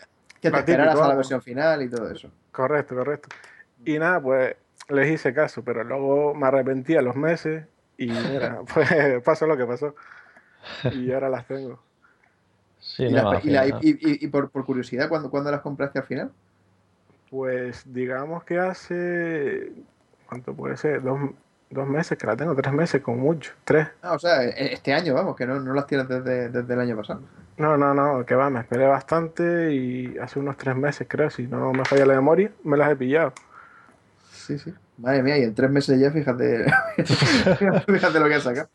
[0.50, 2.30] que te esperaras a la versión final y todo eso.
[2.52, 3.28] Correcto, correcto.
[3.84, 4.56] Y nada, pues
[4.88, 7.64] les hice caso, pero luego me arrepentí a los meses
[7.98, 9.94] y mira, pues pasó lo que pasó.
[10.92, 11.80] Y ahora las tengo.
[12.98, 16.32] y, por, curiosidad, ¿cuándo, ¿cuándo las compraste al final?
[17.30, 19.72] Pues digamos que hace.
[20.28, 21.02] ¿Cuánto puede ser?
[21.02, 21.18] Dos,
[21.70, 23.88] dos meses que la tengo, tres meses como mucho, tres.
[24.02, 26.80] Ah, o sea, e, este año, vamos, que no, no las tienes desde, desde el
[26.80, 27.20] año pasado.
[27.58, 31.46] No, no, no, que va, me esperé bastante y hace unos tres meses, creo, si
[31.46, 33.32] no me falla la memoria, me las he pillado.
[34.30, 34.72] Sí, sí.
[34.98, 36.64] Madre mía, y en tres meses ya, fíjate,
[37.86, 38.68] fíjate lo que has sacado.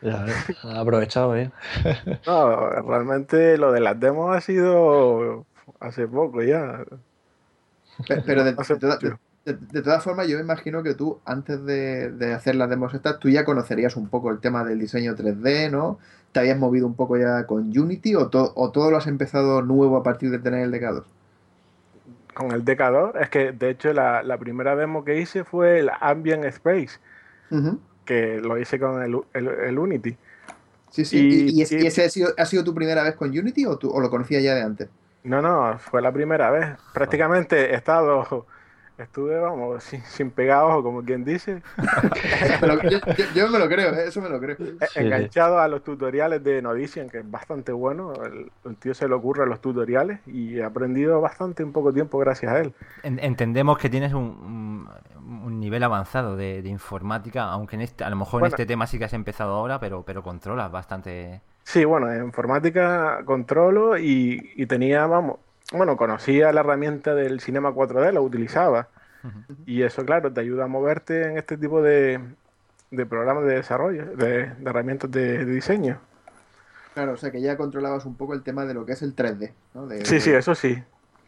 [0.00, 0.24] Ya,
[0.62, 1.52] ha aprovechado bien.
[2.26, 5.46] no, realmente lo de las demos ha sido
[5.80, 6.84] hace poco ya.
[8.06, 12.92] Pero, de, de, todas formas, yo me imagino que tú, antes de, hacer las demos
[12.94, 15.98] estas, tú ya conocerías un poco el tema del diseño 3D, ¿no?
[16.32, 19.96] ¿Te habías movido un poco ya con Unity o, o todo lo has empezado nuevo
[19.96, 21.04] a partir de tener el DK2?
[22.34, 26.44] Con el DK2, es que de hecho la, primera demo que hice fue el Ambient
[26.44, 27.00] Space,
[28.04, 30.16] que lo hice con el, Unity.
[30.90, 31.50] Sí, sí.
[31.52, 34.10] ¿Y, ese ha sido, ha sido, tu primera vez con Unity o, tú, o lo
[34.10, 34.88] conocías ya de antes?
[35.24, 36.68] No, no, fue la primera vez.
[36.94, 38.46] Prácticamente he estado
[39.02, 41.62] Estuve, vamos, sin, sin pegar ojo, como quien dice.
[42.60, 44.04] Yo, yo- yo me lo creo, ¿eh?
[44.08, 44.56] eso me lo creo.
[44.60, 48.12] eh, enganchado a los tutoriales de Nodician, que es bastante bueno.
[48.24, 52.18] El, el tío se le ocurre los tutoriales y he aprendido bastante en poco tiempo
[52.18, 52.74] gracias a él.
[53.02, 54.88] En- entendemos que tienes un, un-
[55.46, 58.46] un nivel avanzado de, de informática, aunque en este, a lo mejor Bueno.
[58.46, 61.40] en este tema sí que has empezado ahora, pero, pero controlas bastante.
[61.62, 65.36] Sí, bueno, en informática controlo y, y tenía, vamos,
[65.72, 68.88] bueno, conocía la herramienta del Cinema 4D, la utilizaba.
[69.66, 72.20] Y eso, claro, te ayuda a moverte en este tipo de,
[72.90, 76.00] de programas de desarrollo, de, de herramientas de, de diseño.
[76.94, 79.14] Claro, o sea que ya controlabas un poco el tema de lo que es el
[79.14, 79.86] 3D, ¿no?
[79.86, 80.82] De- Sí, sí, eso sí.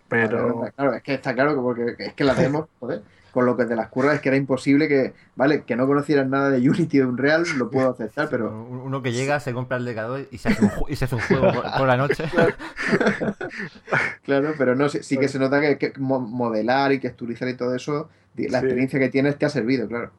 [0.09, 3.47] Claro, Pero claro, es que está claro que porque es que la demo, joder, con
[3.47, 6.51] lo que de las curvas es que era imposible que, vale, que no conocieras nada
[6.51, 9.77] de Unity o de Unreal, lo puedo aceptar, pero Un- Uno que llega, se compra
[9.79, 11.97] el decador y se hace un, ju- y se hace un juego por, por la
[11.97, 12.25] noche.
[14.25, 17.57] claro, pero no, sí, sí que se nota que, que mo- modelar y texturizar y
[17.57, 18.67] todo eso, la Sí.
[18.67, 20.11] experiencia que tienes te ha servido, claro.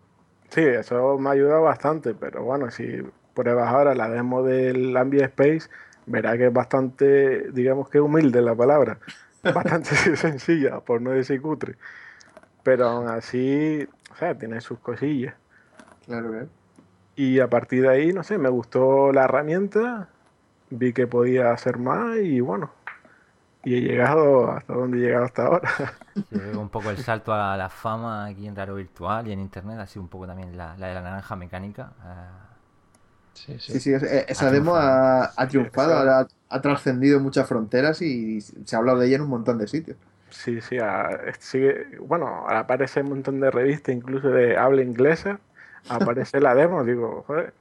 [0.50, 2.14] sí, eso me ha ayudado bastante.
[2.14, 3.02] Pero bueno, si
[3.34, 5.70] pruebas ahora la demo del Ambient Space,
[6.06, 9.00] verá que es bastante, digamos que humilde la palabra.
[9.44, 11.76] Bastante sencilla, por no decir cutre.
[12.64, 15.36] Pero aún así, o sea, tiene sus cosillas.
[16.06, 16.50] Claro, claro.
[17.16, 20.10] Y a partir de ahí, no sé, me gustó la herramienta,
[20.70, 22.72] vi que podía hacer más y bueno,
[23.64, 25.72] y he llegado hasta donde he llegado hasta ahora.
[26.30, 29.80] Sí, un poco el salto a la fama aquí en Raro Virtual y en Internet
[29.80, 31.94] ha sido un poco también la, la de la naranja mecánica.
[32.00, 32.58] ah,
[33.34, 33.74] Sí, sí.
[33.74, 38.42] Sí, sí, eh, esa Ha demo ha, ha triunfado, ha, ha trascendido muchas fronteras y
[38.42, 39.98] se ha hablado de ella en un montón de sitios.
[40.34, 45.40] Sí, sí, a- sigue, bueno, aparece un montón de revistas, incluso de habla inglesa,
[45.90, 47.54] aparece la demo, digo, joder,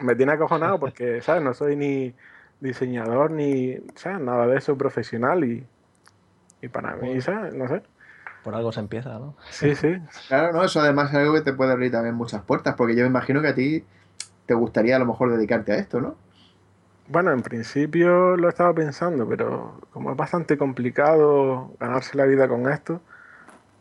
[0.00, 1.42] me tiene acojonado porque, ¿sabes?
[1.42, 2.14] No soy ni
[2.60, 4.20] diseñador ni, ¿sabes?
[4.20, 5.66] Nada de eso profesional y,
[6.62, 7.54] y para mí, ¿sabes?
[7.54, 7.82] No sé.
[8.42, 9.34] Por algo se empieza, ¿no?
[9.50, 9.96] Sí, sí,
[10.28, 13.02] Claro, no, eso además es algo que te puede abrir también muchas puertas, porque yo
[13.02, 13.84] me imagino que a ti
[14.46, 16.16] te gustaría a lo mejor dedicarte a esto, ¿no?
[17.08, 22.70] Bueno, en principio lo estaba pensando, pero como es bastante complicado ganarse la vida con
[22.70, 23.00] esto,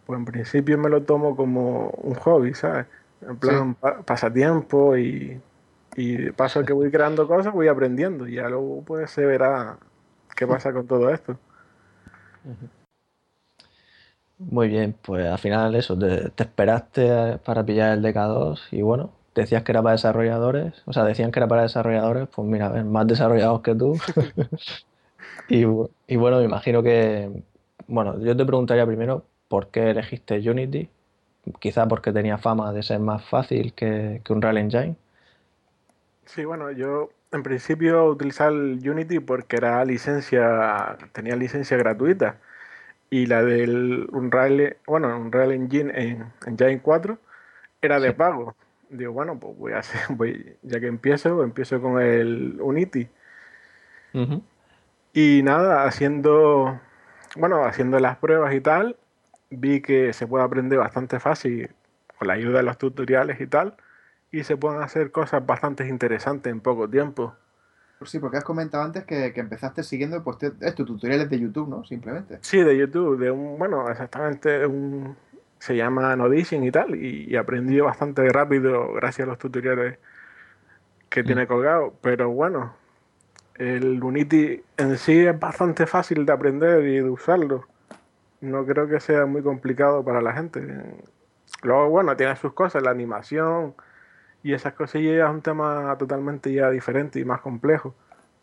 [0.06, 2.88] pues en principio me lo tomo como un hobby, ¿sabes?
[3.22, 5.42] En plan pa- pasatiempo y,
[5.96, 9.78] y paso que voy creando cosas, voy aprendiendo y ya luego pues se verá
[10.36, 11.38] qué pasa con todo esto.
[14.40, 19.12] Muy bien, pues al final eso, te, te esperaste para pillar el DK2 y bueno,
[19.36, 22.72] decías que era para desarrolladores, o sea, decían que era para desarrolladores, pues mira, a
[22.72, 23.98] ver, más desarrollados que tú.
[25.48, 27.30] Y, bu- y bueno, me imagino que,
[27.88, 30.90] bueno, yo te preguntaría primero por qué elegiste Unity,
[31.60, 34.96] quizá porque tenía fama de ser más fácil que, que Unreal Engine.
[36.26, 42.38] Sí, bueno, yo en principio utilizaba el Unity porque era licencia, tenía licencia gratuita
[43.10, 47.20] y la del Unreal, bueno, Unreal Engine en Engine 4
[47.82, 48.18] era de Sí.
[48.18, 48.56] pago.
[48.92, 53.08] Digo, bueno, pues voy a hacer, voy, ya que empiezo, empiezo con el Unity.
[54.14, 54.44] Ujú.
[55.14, 56.80] Y nada, haciendo,
[57.38, 58.98] bueno, haciendo las pruebas y tal,
[59.50, 61.70] vi que se puede aprender bastante fácil
[62.18, 63.76] con la ayuda de los tutoriales y tal,
[64.32, 67.34] y se pueden hacer cosas bastante interesantes en poco tiempo.
[67.98, 71.70] Pues sí, porque has comentado antes que, que empezaste siguiendo pues, estos tutoriales de YouTube,
[71.70, 71.84] ¿no?
[71.86, 72.40] Simplemente.
[72.42, 75.16] Sí, de YouTube, de un, bueno, exactamente de un,
[75.62, 80.00] se llama Nodition y tal, y, y aprendí bastante rápido gracias a los tutoriales
[81.08, 82.74] que tiene colgado, pero bueno,
[83.56, 87.68] el Unity en sí es bastante fácil de aprender y de usarlo.
[88.40, 90.66] No creo que sea muy complicado para la gente.
[91.62, 93.76] Luego, bueno, tiene sus cosas, la animación
[94.42, 97.94] y esas cosillas ya es un tema totalmente ya diferente y más complejo.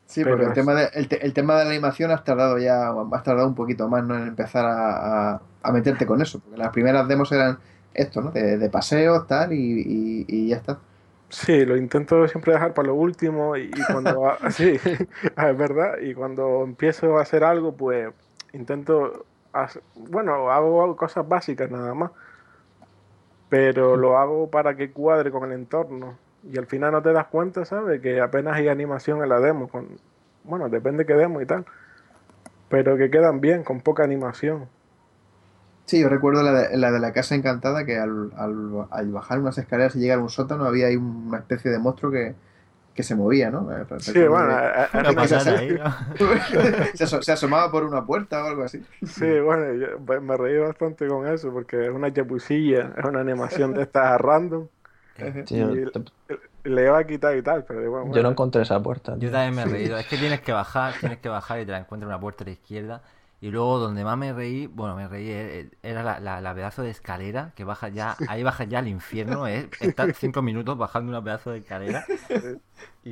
[0.08, 2.58] Sí, Pero porque el tema, de, el, te- el tema de la animación has tardado
[2.58, 4.16] ya, has tardado un poquito más, ¿no?
[4.16, 7.58] En empezar a, a- a meterte con eso, porque las primeras demos eran
[7.94, 8.30] esto, ¿no?
[8.32, 10.78] De, de paseos, tal, y, y- y ya está.
[11.30, 16.14] Sí, lo intento siempre dejar para lo último y, y cuando sí, es verdad, y
[16.14, 18.12] cuando empiezo a hacer algo, pues
[18.52, 22.12] intento, hacer- bueno, hago cosas básicas nada más,
[23.48, 26.18] pero lo hago para que cuadre con el entorno
[26.52, 28.00] y al final no te das cuenta, ¿sabes?
[28.00, 30.00] Que apenas hay animación en la demo, con,
[30.44, 31.66] bueno, depende qué demo y tal,
[32.68, 34.68] pero que quedan bien, con poca animación.
[35.86, 39.38] Sí, yo recuerdo la de la, de la casa encantada que al, al- al bajar
[39.40, 42.34] unas escaleras y llegar a un sótano había ahí una especie de monstruo que,
[42.94, 43.70] que se movía, ¿no?
[43.72, 44.90] Eh, Sí, bueno, que- a-
[45.56, 45.84] ahí, ¿no?
[46.94, 48.84] se, aso- se asomaba por una puerta o algo así.
[49.02, 53.20] Sí, bueno, yo pues, me reí bastante con eso porque es una chapucilla, es una
[53.20, 54.68] animación de estas random
[55.46, 56.00] Sí, yo te,
[56.64, 59.16] le iba a quitar y tal, pero bueno, Yo no encontré esa puerta.
[59.18, 59.98] Yo también me he reído.
[59.98, 62.46] Es que tienes que bajar, tienes que bajar y te la encuentras una puerta a
[62.46, 63.02] la izquierda.
[63.40, 66.82] Y luego donde más me reí, bueno, me reí, eh, era la, la, la pedazo
[66.82, 69.70] de escalera que baja ya, ahí baja ya al infierno, ¿eh?
[69.80, 72.08] Estar cinco minutos bajando una pedazo de escalera.
[73.04, 73.10] Y,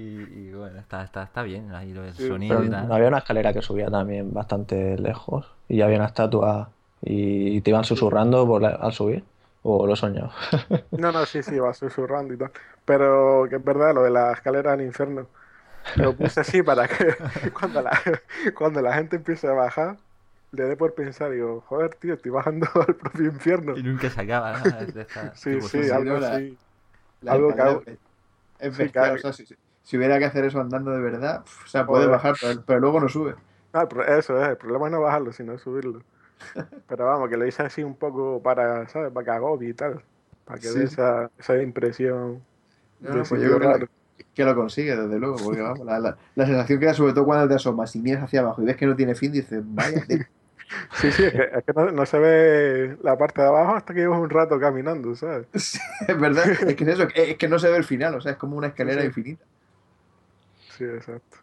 [0.48, 2.92] y bueno, está, está, está bien ahí lo del Sí, sonido Pero y tal.
[2.92, 6.70] había una escalera que subía también bastante lejos y había una estatua
[7.02, 9.24] y te iban susurrando por la- al subir.
[9.68, 10.30] O lo he soñado.
[10.92, 12.50] No, no, sí, sí, va susurrando y tal.
[12.84, 15.26] Pero que es verdad, lo de la escalera al infierno.
[15.96, 17.14] Lo puse así para que
[17.58, 17.90] cuando la,
[18.56, 19.96] cuando la gente empiece a bajar,
[20.52, 23.76] le dé por pensar, digo, joder, tío, estoy bajando al propio infierno.
[23.76, 24.64] Y nunca se acaba, ¿no?
[24.86, 26.58] De esta- Sí, tipo, sí, sí, algo la- así.
[27.22, 27.48] La Algo
[27.82, 27.98] que
[28.58, 29.44] es- bestial, o sea, si,
[29.82, 32.16] si hubiera que hacer eso andando de verdad, pf, o sea, puede Joder.
[32.16, 33.34] bajar, pero, pero luego no sube.
[33.72, 36.02] Ah, pro- eso es, el problema es no bajarlo, sino subirlo.
[36.88, 39.12] Pero vamos, que lo hice así un poco para, ¿sabes?
[39.12, 40.02] Para que agobie y tal.
[40.44, 40.78] Para que Sí.
[40.78, 42.44] dé esa, esa impresión
[43.00, 43.86] No, de no, pues yo creo que, lo-
[44.34, 47.24] que lo consigue, desde luego, porque vamos, la, la- la sensación que da sobre todo
[47.24, 50.04] cuando te asomas y miras hacia abajo y ves que no tiene fin, dices, vaya.
[51.00, 53.94] Sí, sí, es que, es que no, no se ve la parte de abajo hasta
[53.94, 55.46] que llevas un rato caminando, ¿sabes?
[55.54, 58.20] Sí, es verdad, es que es eso, es que no se ve el final, o
[58.20, 59.06] sea, es como una escalera Sí.
[59.06, 59.44] infinita.
[60.76, 61.38] Sí, exacto.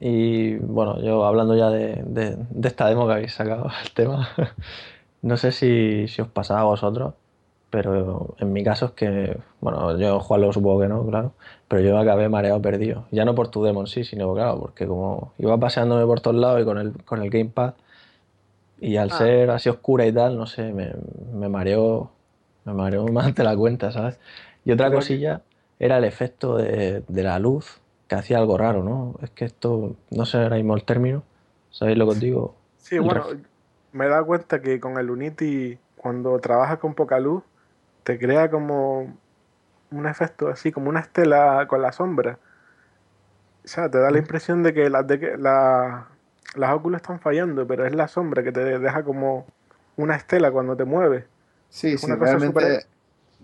[0.00, 4.28] Y bueno, yo hablando ya de, de- de esta demo que habéis sacado, el tema,
[5.22, 7.14] no sé si, si os pasaba a vosotros,
[7.70, 11.34] pero en mi caso es que, bueno, yo jugarlo supongo que no, claro,
[11.68, 13.06] pero yo acabé mareado perdido.
[13.12, 16.36] Ya no por tu demo en sí, sino claro, porque como iba paseándome por todos
[16.36, 17.74] lados y con el, con el gamepad,
[18.80, 19.14] y al Ah.
[19.16, 20.92] ser así oscura y tal, no sé, me,
[21.32, 22.10] me mareó,
[22.64, 24.18] me mareó más de la cuenta, ¿sabes?
[24.64, 25.42] Y otra cosilla
[25.78, 29.16] era el efecto de, de la luz, que hacía algo raro, ¿no?
[29.22, 31.24] Es que esto, no sé ahora mismo el término,
[31.70, 32.56] ¿sabéis lo que os digo?
[32.76, 33.36] Sí, El bueno, ref-
[33.92, 37.42] me he dado cuenta que con el Unity, cuando trabajas con poca luz,
[38.04, 39.18] te crea como
[39.90, 42.40] un efecto así, como una estela con la sombra.
[43.64, 46.08] O sea, te da la impresión de que las, de que la-
[46.56, 49.46] las óculos están fallando, pero es la sombra que te deja como
[49.96, 51.24] una estela cuando te mueves.
[51.70, 52.86] Sí, Es sí, una cosa realmente, súper-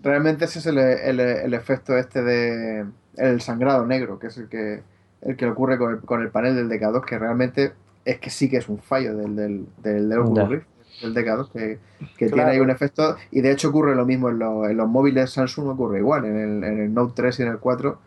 [0.01, 2.85] realmente ese es el, el- el efecto este de
[3.17, 4.83] el sangrado negro, que es el que,
[5.21, 8.49] el que ocurre con el, con el panel del DK2, que realmente es que sí
[8.49, 10.49] que es un fallo del, del, del, del Oculus.
[10.49, 10.67] Rift,
[11.01, 11.79] del DK2, que,
[12.17, 14.87] que tiene ahí un efecto, y de hecho ocurre lo mismo en, los- en los
[14.87, 17.97] móviles Samsung, ocurre igual, en el, en el Note 3 y en el 4,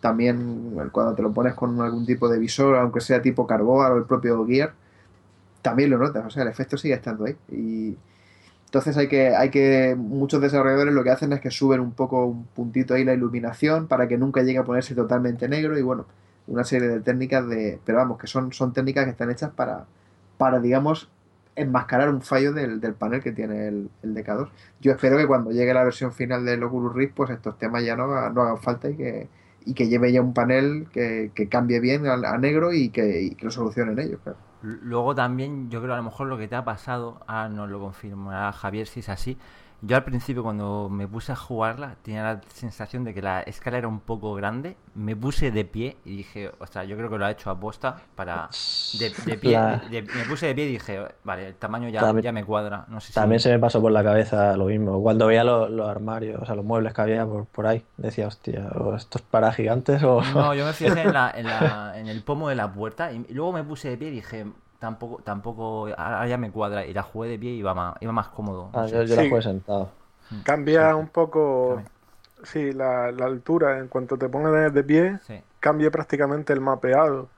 [0.00, 3.98] también cuando te lo pones con algún tipo de visor, aunque sea tipo Carboa o
[3.98, 4.72] el propio Gear,
[5.62, 7.36] también lo notas, o sea, el efecto sigue estando ahí.
[7.50, 7.96] Y
[8.68, 12.26] entonces hay que, hay que, muchos desarrolladores lo que hacen es que suben un poco,
[12.26, 16.04] un puntito ahí la iluminación para que nunca llegue a ponerse totalmente negro y bueno,
[16.46, 19.86] una serie de técnicas de, pero vamos, que son, son técnicas que están hechas para,
[20.36, 21.10] para digamos,
[21.56, 24.50] enmascarar un fallo del, del panel que tiene el, el DK2.
[24.82, 27.96] Yo espero que cuando llegue la versión final del Oculus Rift, pues estos temas ya
[27.96, 29.28] no, no hagan falta y que,
[29.64, 33.22] y que lleve ya un panel que, que cambie bien a, a negro y que,
[33.22, 34.47] y que lo solucionen ellos, claro.
[34.62, 37.78] Luego también, yo creo a lo mejor lo que te ha pasado, ahora nos lo
[37.80, 39.38] confirmará Javier si es así.
[39.80, 43.78] Yo al principio cuando me puse a jugarla tenía la sensación de que la escala
[43.78, 44.76] era un poco grande.
[44.96, 48.48] Me puse de pie y dije, ostras, yo creo que lo ha hecho aposta para...
[48.98, 52.00] De, de pie, La- de- me puse de pie y dije, vale, el tamaño ya,
[52.00, 52.86] También- ya me cuadra.
[52.88, 53.12] No sé si...
[53.14, 55.00] También se me pasó por la cabeza lo mismo.
[55.00, 58.26] Cuando veía los, los armarios, o sea, los muebles que había por, por ahí, decía,
[58.26, 60.20] hostia, o esto es para gigantes o...
[60.34, 63.24] No, yo me fijé en, la, en, la- en el pomo de la puerta y,
[63.28, 64.44] y luego me puse de pie y dije,
[64.78, 66.84] tampoco, tampoco, ahora ya me cuadra.
[66.86, 68.70] Y la jugué de pie y iba más, iba más cómodo.
[68.74, 69.28] Ah, yo, yo la Sí.
[69.28, 69.90] jugué sentado.
[70.44, 71.00] Cambia Sí, sí.
[71.00, 71.82] un poco,
[72.44, 73.78] sí, la, la altura.
[73.78, 75.42] En cuanto te pongas de pie, Sí.
[75.60, 77.28] cambia prácticamente el mapeado.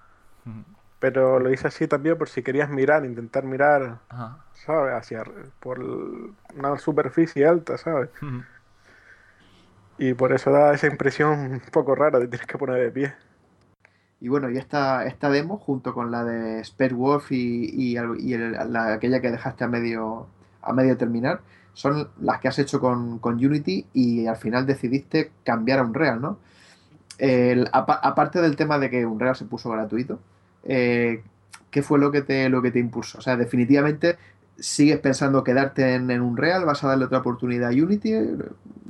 [0.99, 4.37] Pero lo hice así también por si querías mirar, intentar mirar, Ajá.
[4.53, 4.95] ¿sabes?
[4.95, 5.25] Hacia
[5.61, 5.79] por
[6.57, 8.11] una superficie alta, ¿sabes?
[9.99, 13.15] Y por eso da esa impresión un poco rara de tienes que poner de pie.
[14.21, 18.21] Y bueno, y esta, esta demo, junto con la de Spare Wolf y, y, al-
[18.21, 20.27] y el- la, aquella que dejaste a medio,
[20.63, 21.41] a medio terminar,
[21.73, 26.21] son las que has hecho con, con Unity y al final decidiste cambiar a Unreal,
[26.21, 26.39] ¿no?
[27.19, 30.21] El- apa- aparte del tema de que Unreal se puso gratuito,
[30.65, 31.23] eh,
[31.71, 33.19] ¿qué fue lo que te, lo que te impulsó?
[33.19, 34.17] O sea, definitivamente,
[34.59, 36.67] ¿sigues pensando quedarte en, en Unreal?
[36.67, 38.13] ¿Vas a darle otra oportunidad a Unity?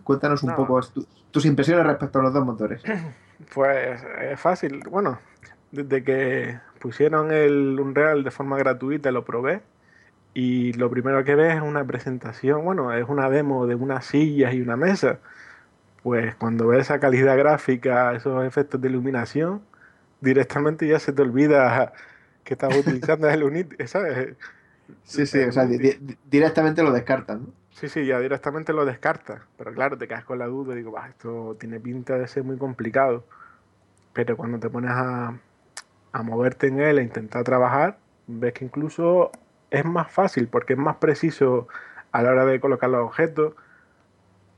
[0.03, 0.57] Cuéntanos un No.
[0.57, 2.83] poco tu- tus impresiones respecto a los dos motores.
[3.55, 4.82] Pues es fácil.
[4.88, 5.18] Bueno,
[5.70, 9.62] desde que pusieron el Unreal de forma gratuita lo probé.
[10.34, 14.55] Y lo primero que ves es una presentación, bueno, es una demo de unas sillas
[14.55, 15.20] y una mesa.
[16.03, 19.62] Pues cuando ves esa calidad gráfica, esos efectos de iluminación,
[20.20, 21.93] directamente ya se te olvida
[22.45, 24.36] que estás utilizando el Unity, ¿sabes?
[25.05, 27.60] Sí, sí, o sea, di- di- directamente lo descartan, ¿no?
[27.81, 29.41] Sí, sí, ya directamente lo descartas.
[29.57, 32.45] Pero claro, te quedas con la duda y digo, "Bah, esto tiene pinta de ser
[32.45, 33.24] muy complicado.
[34.12, 35.39] Pero cuando te pones a,
[36.12, 39.31] a moverte en él e intentar trabajar, ves que incluso
[39.70, 41.68] es más fácil porque es más preciso
[42.12, 43.55] a la hora de colocar los objetos.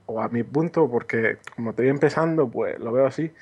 [0.06, 3.32] O a mi punto, porque como estoy empezando, pues lo veo así.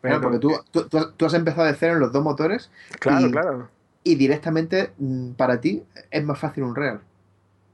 [0.00, 3.32] Claro, porque tú, tú- tú has- empezado de cero en los dos motores Claro, y-
[3.32, 3.68] claro.
[4.04, 7.00] y directamente mm, para ti es más fácil un real.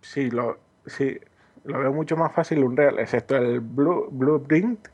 [0.00, 1.18] Sí, lo, sí,
[1.64, 4.88] lo veo mucho más fácil Unreal, excepto el Blue, Blueprint,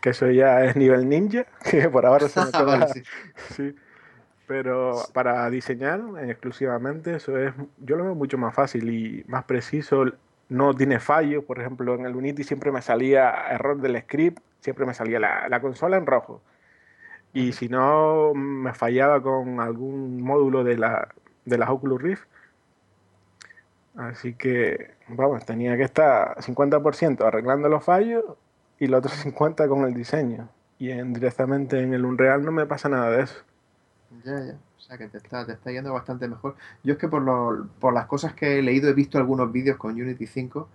[0.00, 3.02] que eso ya es nivel ninja, que por ahora se me queda- Vale, sí.
[3.54, 3.76] sí.
[4.46, 10.04] Pero para diseñar exclusivamente, eso es, yo lo veo mucho más fácil y más preciso.
[10.48, 14.86] No tiene fallos, por ejemplo, en el Unity siempre me salía error del script, siempre
[14.86, 16.42] me salía la, la consola en rojo.
[17.32, 21.08] Y si no me fallaba con algún módulo de la,
[21.44, 22.24] de las Oculus Rift,
[23.96, 28.24] Así que, vamos, tenía que estar 50% arreglando los fallos
[28.78, 30.48] y el otro 50% con el diseño.
[30.78, 33.36] Y en, directamente en el Unreal no me pasa nada de eso.
[34.24, 34.54] Ya, ya.
[34.76, 36.56] O sea que te está, te está yendo bastante mejor.
[36.84, 39.76] Yo es que por, lo- por las cosas que he leído he visto algunos vídeos
[39.78, 40.68] con Unity 5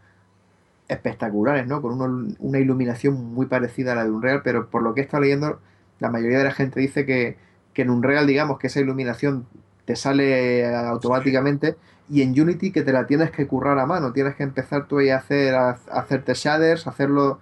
[0.87, 1.81] espectaculares, ¿no?
[1.81, 5.03] Con uno- una iluminación muy parecida a la de Unreal, pero por lo que he
[5.05, 5.59] estado leyendo,
[5.99, 7.37] la mayoría de la gente dice que,
[7.73, 9.47] que en Unreal, digamos, que esa iluminación
[9.85, 11.75] te sale automáticamente
[12.11, 14.99] y en Unity que te la tienes que currar a mano, tienes que empezar tú
[14.99, 17.39] ahí a hacer, a, hacerte shaders, hacerlo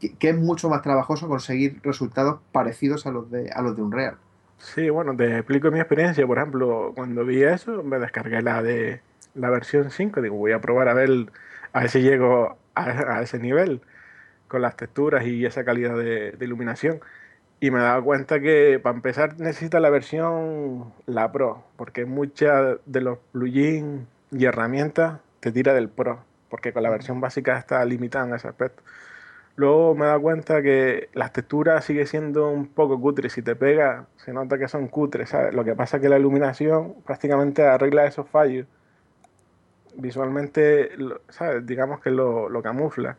[0.00, 4.16] que, es mucho más trabajoso conseguir resultados parecidos a los de, a los de Unreal.
[4.56, 6.26] Sí, bueno, te explico mi experiencia.
[6.26, 9.02] Por ejemplo, cuando vi eso, me descargué la de
[9.34, 10.22] la versión 5.
[10.22, 11.10] Digo, voy a probar a ver,
[11.74, 13.82] a ver si llego a, ese nivel
[14.48, 17.00] con las texturas y esa calidad de iluminación.
[17.62, 22.78] Y me he dado cuenta que para empezar necesita la versión la Pro, porque muchas
[22.86, 26.18] de los plugins y herramientas te tira del Pro,
[26.50, 28.82] porque con la versión básica está limitada en ese aspecto.
[29.54, 33.32] Luego me he dado cuenta que las texturas sigue siendo un poco cutres.
[33.32, 35.54] Si te pega, se nota que son cutres, ¿sabes?
[35.54, 38.66] Lo que pasa es que la iluminación prácticamente arregla esos fallos.
[39.94, 40.90] Visualmente,
[41.28, 41.64] ¿sabes?
[41.64, 43.18] Digamos que lo, lo camufla.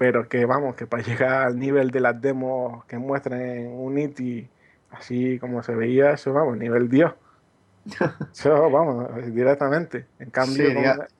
[0.00, 4.48] Pero que vamos, que para llegar al nivel de las demos que muestran en Unity,
[4.92, 7.12] así como se veía, eso vamos, nivel Dios.
[8.32, 10.06] Eso vamos, directamente.
[10.18, 10.70] En cambio,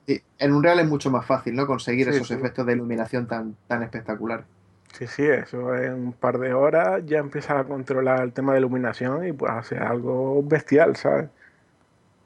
[0.06, 1.66] Sí, en Unreal es mucho más fácil, ¿no?
[1.66, 2.34] Conseguir Sí, esos sí.
[2.34, 4.46] efectos de iluminación tan, tan espectaculares.
[4.94, 8.60] Sí, sí, eso en un par de horas ya empiezas a controlar el tema de
[8.60, 11.28] iluminación y puedes hacer algo bestial, ¿sabes?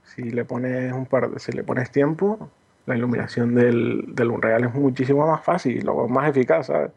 [0.05, 2.49] Si le pones un par de, si le pones tiempo,
[2.87, 6.91] la iluminación del, del Unreal es muchísimo más fácil y luego más eficaz, ¿sabes?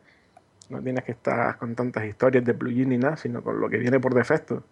[0.69, 3.77] No tienes que estar con tantas historias de plugin ni nada, sino con lo que
[3.77, 4.63] viene por defecto.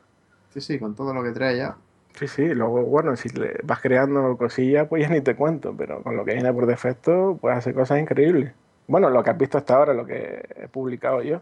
[0.54, 1.76] Sí, sí, con todo lo que trae ya.
[2.20, 6.02] Sí, sí, luego, bueno, si le vas creando cosillas, pues ya ni te cuento, pero
[6.02, 8.54] con lo que viene por defecto, puedes hacer cosas increíbles.
[8.88, 11.42] Bueno, lo que has visto hasta ahora, lo que he publicado yo.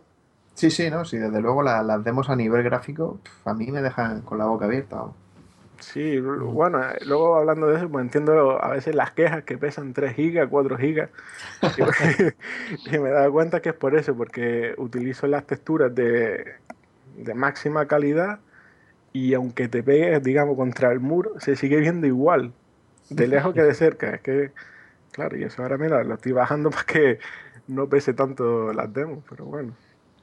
[0.55, 1.03] Sí, sí, ¿no?
[1.05, 4.45] Sí, desde luego la- las demos a nivel gráfico a mí me dejan con la
[4.45, 5.03] boca abierta.
[5.84, 9.94] Sí, bueno, eh, luego hablando de eso, pues entiendo a veces las quejas que pesan
[9.94, 11.10] 3 gigas, 4 gigas.
[11.78, 11.82] Y,
[12.96, 16.56] y me he dado cuenta que es por eso, porque utilizo las texturas de,
[17.18, 18.40] de máxima calidad
[19.14, 22.54] y aunque te pegues, digamos, contra el muro, se sigue viendo igual,
[23.10, 24.12] de lejos que de cerca.
[24.16, 24.52] Es que,
[25.12, 27.20] claro, y eso ahora mira, lo estoy bajando para que
[27.68, 29.74] no pese tanto las demos, pero bueno.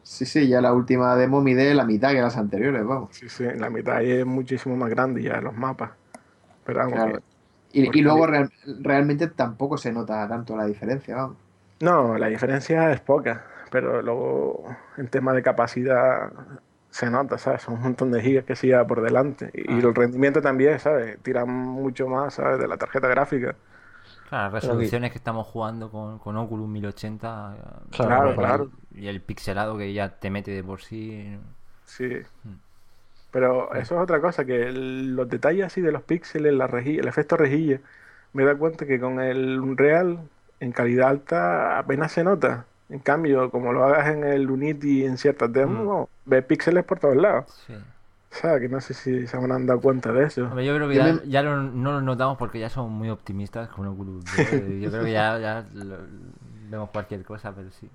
[0.03, 3.11] Sí, sí, ya la última demo mide la mitad que las anteriores, vamos.
[3.15, 5.91] Sí, sí, la mitad ahí es muchísimo más grande ya los mapas.
[6.65, 7.19] Pero vamos, Claro.
[7.19, 7.25] que-
[7.73, 8.51] Y, y luego real-
[8.83, 11.37] realmente tampoco se nota tanto la diferencia, vamos.
[11.81, 14.65] No, la diferencia es poca, pero luego
[14.97, 16.31] en tema de capacidad
[16.91, 17.63] se nota, ¿sabes?
[17.63, 19.51] Son un montón de gigas que lleva por delante.
[19.55, 21.19] Y, y el rendimiento también, ¿sabes?
[21.23, 22.59] Tira mucho más, ¿sabes?
[22.59, 23.55] De la tarjeta gráfica.
[24.31, 28.71] Claro, las resoluciones que estamos jugando con, con Oculus 1080 eh, Claro, y- claro.
[28.95, 31.37] y el pixelado que ya te mete de por sí.
[31.85, 32.09] Sí.
[32.45, 32.49] Mm.
[33.33, 37.01] Pero eso es otra cosa, que el- los detalles así de los píxeles, la rejilla,
[37.03, 37.81] el efecto rejilla,
[38.33, 40.19] me da cuenta que con el Unreal
[40.61, 42.65] en calidad alta apenas se nota.
[42.89, 46.31] En cambio, como lo hagas en el Unity en ciertas demos, Mm.
[46.31, 47.47] ves píxeles por todos lados.
[47.67, 47.75] Sí.
[48.33, 50.45] O sea, que no sé si se habrán dado cuenta de eso.
[50.47, 52.91] Hombre, yo creo que Yo ya, me- ya lo- no lo notamos porque ya somos
[52.91, 54.25] muy optimistas con Oculus.
[54.25, 54.41] Yo,
[54.83, 55.99] yo creo que ya, ya lo-
[56.71, 57.89] vemos cualquier cosa, pero sí.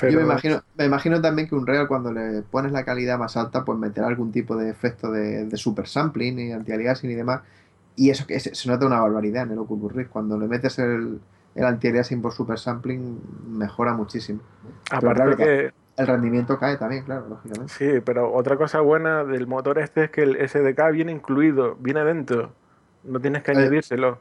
[0.00, 3.36] Pero Yo me imagino, me imagino también que Unreal cuando le pones la calidad más
[3.36, 7.42] alta, pues meterá algún tipo de efecto de, de super sampling y anti-aliasing y demás.
[7.94, 10.10] Y eso que se, se nota una barbaridad en el Oculus Rift.
[10.10, 11.20] Cuando le metes el,
[11.54, 14.40] el anti-aliasing por super sampling, mejora muchísimo.
[14.90, 17.72] aparte claro, que El rendimiento cae también, claro, lógicamente.
[17.72, 22.02] sí, pero otra cosa buena del motor este es que el SDK viene incluido, viene
[22.04, 22.52] dentro.
[23.04, 23.56] No tienes que Eh.
[23.58, 24.18] añadírselo.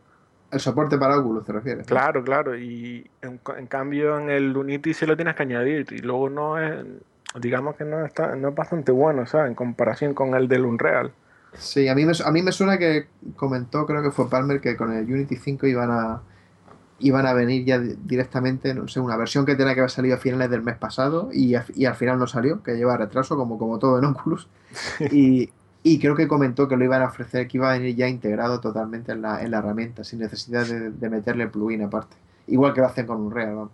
[0.52, 1.88] El soporte para Oculus, ¿te refieres?
[1.88, 2.58] Claro, claro.
[2.58, 5.86] Y en, en cambio en el Unity sí lo tienes que añadir.
[5.92, 6.84] Y luego no es,
[7.40, 9.48] digamos que no está, no es bastante bueno, ¿sabes?
[9.48, 11.14] En comparación con el del Unreal.
[11.54, 13.08] Sí, a mí, me, a mí me suena que
[13.38, 16.22] comentó, creo que fue Palmer, que con el Unity 5 iban a
[17.02, 20.20] iban a venir ya directamente, no sé, una versión que tenía que haber salido a
[20.20, 23.58] finales del mes pasado y, a- y al final no salió, que lleva retraso, como,
[23.58, 24.48] como todo en Oculus.
[25.12, 25.50] Y,
[25.84, 28.60] y creo que comentó que lo iban a ofrecer, que iba a venir ya integrado
[28.62, 32.16] totalmente en la, en la herramienta, sin necesidad de, de meterle el plugin aparte.
[32.48, 33.72] Igual que lo hacen con Unreal, vamos.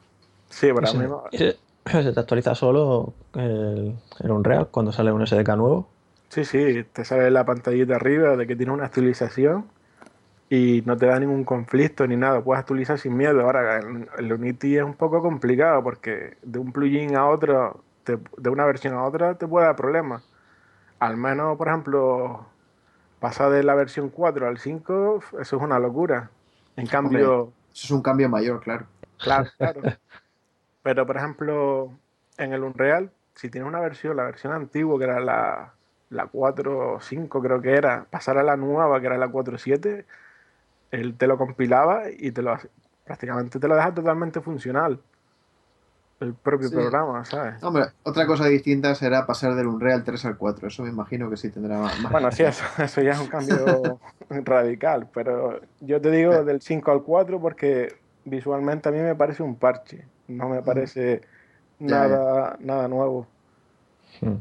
[0.50, 0.98] Sí, pero a Sí.
[0.98, 5.50] mí no- Y se, se te actualiza solo el, el Unreal cuando sale un SDK
[5.58, 5.88] nuevo.
[6.30, 9.66] Sí, sí, te sale la pantallita arriba de que tiene una actualización
[10.50, 13.42] y no te da ningún conflicto ni nada, puedes actualizar sin miedo.
[13.42, 18.50] Ahora, el, Unity es un poco complicado porque de un plugin a otro, te- de
[18.50, 20.24] una versión a otra, te puede dar problemas.
[21.00, 22.46] Al menos, por ejemplo,
[23.20, 26.30] pasar de la versión 4 al 5, eso es una locura.
[26.78, 28.86] En cambio, Eso es un cambio mayor, claro.
[29.18, 29.82] Claro, claro.
[30.82, 31.92] Pero, por ejemplo,
[32.38, 35.74] en el Unreal, si tienes una versión, la versión antigua, que era la,
[36.10, 40.06] la 4.5 creo que era, pasar a la nueva, que era la 4.7,
[40.92, 42.58] él te lo compilaba y te lo
[43.06, 45.00] prácticamente te lo deja totalmente funcional.
[46.20, 46.76] El propio Sí.
[46.76, 47.64] programa, ¿sabes?
[47.64, 50.68] Hombre, otra cosa distinta será pasar del Unreal 3 al 4.
[50.68, 52.00] Eso me imagino que sí tendrá más.
[52.00, 56.62] más- Bueno, sí, eso, eso ya es un cambio radical, pero yo te digo del
[56.62, 61.22] 5 al 4 porque visualmente a mí me parece un parche, no me parece
[61.80, 63.28] Ya, nada, nada nuevo.
[64.22, 64.38] Hmm.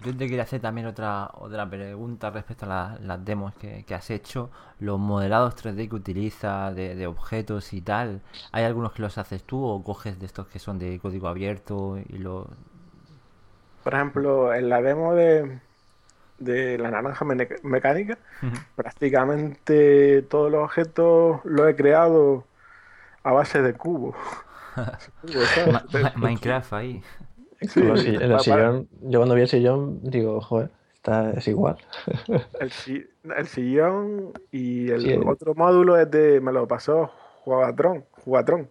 [0.00, 3.94] Yo te quería hacer también otra, otra pregunta respecto a la- las demos que, que
[3.94, 4.50] has hecho.
[4.78, 8.22] Los modelados 3D que utilizas de, de objetos y tal,
[8.52, 11.98] ¿hay algunos que los haces tú o coges de estos que son de código abierto
[11.98, 12.46] y los...
[13.82, 15.60] Por ejemplo, en la demo de,
[16.38, 17.24] de la naranja
[17.64, 18.18] mecánica,
[18.76, 22.46] prácticamente todos los objetos los he creado
[23.24, 24.16] a base de cubos.
[25.96, 27.02] Ma- Minecraft ahí?
[27.60, 31.30] Sí, Con los si- en el sillón, yo cuando vi el sillón digo, joder, está,
[31.32, 31.76] es igual.
[32.60, 32.70] El,
[33.36, 37.10] el sillón y el Sí, el- otro módulo es de, me lo pasó
[37.44, 38.68] Jugatron, Jugatron.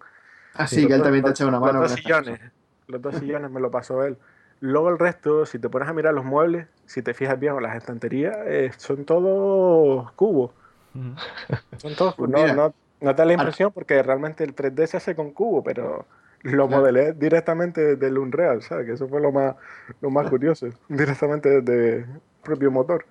[0.54, 1.82] Ah, sí, que él también te ha echado una mano.
[1.82, 2.40] Los dos sillones,
[2.88, 4.18] los dos sillones me lo pasó él.
[4.60, 7.64] Luego el resto, si te pones a mirar los muebles, si te fijas bien en
[7.64, 10.52] las estanterías, eh, son todos cubos.
[11.78, 12.48] Son todos Pues cubos.
[12.48, 15.64] No, no, no te da la impresión porque realmente el 3D se hace con cubo,
[15.64, 16.06] pero
[16.56, 16.82] lo Claro.
[16.82, 18.86] modelé directamente desde el Unreal, ¿sabes?
[18.86, 19.56] Que eso fue lo más,
[20.02, 20.68] lo más curioso.
[20.90, 22.06] Directamente desde el
[22.44, 23.06] propio motor.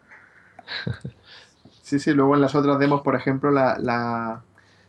[1.82, 4.42] Sí, sí, luego en las otras demos, por ejemplo, la, la-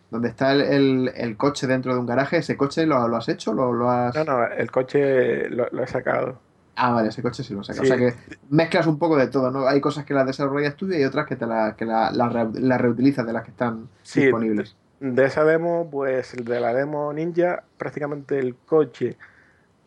[0.09, 3.29] donde está el, el- el coche dentro de un garaje, ¿ese coche lo, lo has
[3.29, 3.53] hecho?
[3.53, 4.15] ¿Lo, lo has...
[4.15, 6.39] No, no, el coche lo, lo he sacado.
[6.75, 7.85] Ah, vale, ese coche sí lo has sacado.
[7.85, 7.91] Sí.
[7.91, 8.15] O sea que
[8.49, 9.67] mezclas un poco de todo, ¿no?
[9.67, 12.77] Hay cosas que las desarrollas tú y hay otras que te la, que la, la
[12.77, 14.75] reutilizas de las que están Sí, disponibles.
[14.99, 19.17] De esa demo, pues de la demo Ninja, prácticamente el coche,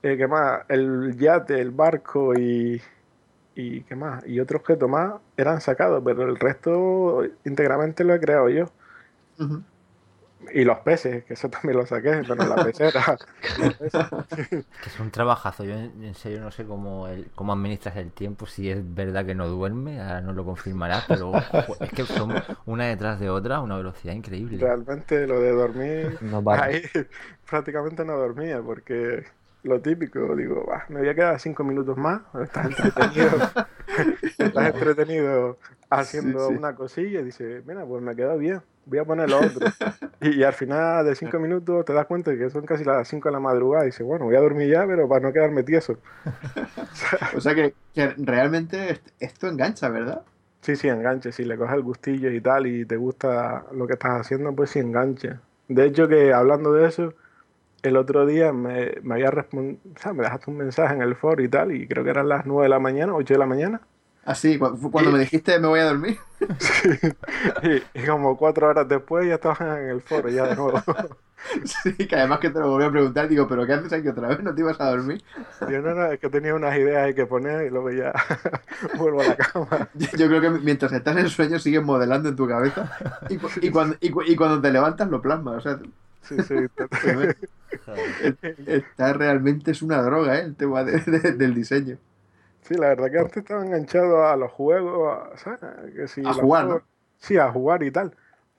[0.03, 0.63] eh, ¿qué más?
[0.69, 2.81] El yate, el barco y,
[3.55, 4.27] y ¿qué más?
[4.27, 8.73] Y otro objeto más eran sacados, pero el resto íntegramente lo he creado yo.
[10.53, 13.20] Y los peces, que eso también lo saqué, pero la pecera.
[14.84, 15.64] es un trabajazo.
[15.64, 19.34] Yo en serio no sé cómo, el, cómo administras el tiempo, si es verdad que
[19.34, 21.47] no duerme, ahora no lo confirmarás, pero
[21.82, 24.68] es que son una detrás de otra a una velocidad increíble.
[24.68, 26.64] Realmente lo de dormir, No para.
[26.64, 26.82] ahí
[27.49, 29.24] prácticamente no dormía, porque
[29.62, 33.45] lo típico, digo, "Bah, me voy a quedar cinco minutos más, estás entretenido,
[34.38, 35.59] estás entretenido
[35.91, 36.61] haciendo Sí, sí.
[36.61, 39.72] una cosilla y dice, mira, pues me quedó bien, voy a poner lo otro.
[40.20, 43.09] Y, y al final de cinco minutos te das cuenta de que son casi las
[43.09, 45.62] cinco de la madrugada y dices, bueno, voy a dormir ya, pero para no quedarme
[45.64, 45.99] tieso.
[47.32, 50.24] O sea que, que realmente est- esto engancha, ¿verdad?
[50.62, 51.32] Sí, sí, enganche.
[51.32, 54.70] Si le coges el gustillo y tal y te gusta lo que estás haciendo, pues
[54.70, 55.41] sí engancha.
[55.68, 57.14] De hecho, que hablando de eso,
[57.82, 61.16] el otro día me, me había respondido, o sea, me dejaste un mensaje en el
[61.16, 63.47] foro y tal, y creo que eran las 9 de la mañana, 8 de la
[63.47, 63.82] mañana.
[64.25, 66.18] Así, cu- cuando Y- me dijiste me voy a dormir.
[67.62, 70.83] Y, y como cuatro horas después ya estabas en el foro ya de nuevo.
[71.64, 74.29] Sí, que además que te lo volví a preguntar, digo, ¿pero qué haces aquí otra
[74.29, 74.43] vez?
[74.43, 75.25] ¿No te ibas a dormir?
[75.71, 78.12] Yo no, no, es que tenía unas ideas ahí que poner y luego ya
[78.99, 79.89] vuelvo a la cama.
[79.95, 82.93] Yo, yo creo que mientras estás en sueño sigues modelando en tu cabeza
[83.31, 85.57] y, cu- y cuando, y, cu- y cuando te levantas lo plasmas.
[85.57, 85.79] O sea,
[86.23, 86.55] Sí, sí.
[88.99, 90.43] realmente es una droga, ¿eh?
[90.43, 91.97] El tema de- de- del diseño.
[92.71, 95.61] Sí, la verdad que antes estaba enganchado a los juegos, a, ¿sabes?
[95.93, 96.83] Que si A jugar.
[97.18, 98.12] Sí, a jugar y tal.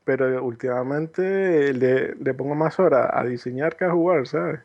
[0.04, 4.60] Pero últimamente le, le pongo más horas a diseñar que a jugar, ¿sabes?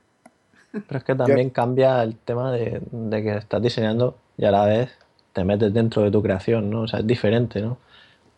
[0.73, 4.65] Pero es que también cambia el tema de, de que estás diseñando y a la
[4.67, 4.91] vez
[5.33, 6.83] te metes dentro de tu creación, ¿no?
[6.83, 7.79] O sea, es diferente, ¿no?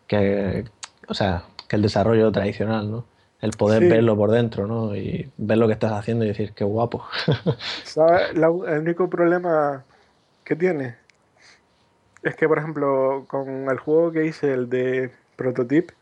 [0.06, 0.64] Que,
[1.08, 3.04] o sea, que el desarrollo tradicional, ¿no?
[3.40, 3.88] El poder Sí.
[3.88, 4.96] verlo por dentro, ¿no?
[4.96, 7.04] Y ver lo que estás haciendo y decir, qué guapo.
[7.82, 8.36] ¿Sabes?
[8.36, 9.84] La- el único problema
[10.48, 10.96] que tiene
[12.22, 15.94] es que, por ejemplo, con el juego que hice, el de Prototype,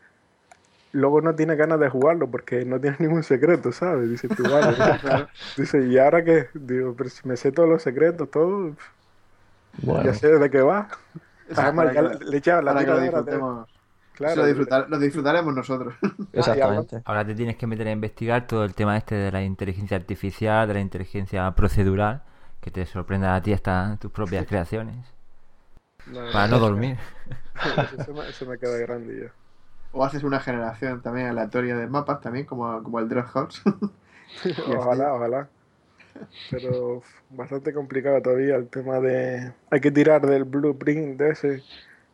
[0.91, 4.09] luego no tiene ganas de jugarlo porque no tiene ningún secreto, ¿sabes?
[4.09, 5.27] Dice tú, vale, ¿no?
[5.57, 6.47] Dice, ¿y ahora qué?
[6.55, 8.73] Digo, pero si me sé todos los secretos, todo,
[9.83, 10.87] Bueno, ya sé de qué va.
[11.55, 13.67] Además, para ya que- le echaba la para que lo de- disfrutemos.
[14.15, 15.93] Claro, Eso lo, disfrutar- lo disfrutaremos nosotros.
[16.33, 17.01] exactamente.
[17.05, 20.67] Ahora te tienes que meter a investigar todo el tema este de la inteligencia artificial,
[20.67, 22.23] de la inteligencia procedural,
[22.67, 24.95] que te sorprenda a ti hasta tus propias creaciones,
[26.05, 26.97] no, para no dormir.
[27.97, 29.31] Eso me, eso me queda grande ya.
[29.93, 33.61] O haces una generación también aleatoria de mapas, también como, como el Dread House.
[34.67, 35.47] Ojalá, ojalá.
[36.51, 39.53] Pero bastante complicado todavía el tema de...
[39.71, 41.63] Hay que tirar del blueprint de ese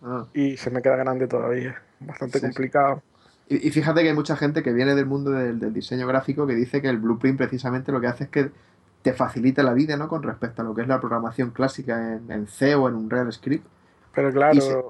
[0.06, 0.26] Ah.
[0.34, 1.82] y se me queda grande todavía.
[2.00, 2.46] Bastante Sí, sí.
[2.46, 3.02] complicado.
[3.50, 6.46] Y, y fíjate que hay mucha gente que viene del mundo del, del diseño gráfico
[6.46, 8.52] que dice que el blueprint precisamente lo que hace es que
[9.04, 10.08] te facilita la vida, ¿no?
[10.08, 13.10] Con respecto a lo que es la programación clásica en, en C o en un
[13.10, 13.66] Real Script.
[14.16, 14.82] Pero claro, se-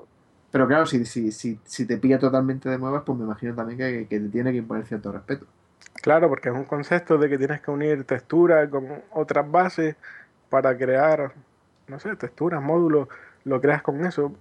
[0.51, 3.78] Pero claro, si, si, si, si te pilla totalmente de nuevas, pues me imagino también
[3.80, 5.45] que, que te tiene que imponer cierto respeto.
[6.01, 9.95] claro, porque es un concepto de que tienes que unir texturas con otras bases
[10.49, 11.34] para crear,
[11.88, 13.07] no sé, texturas, módulos,
[13.45, 14.32] lo creas con eso.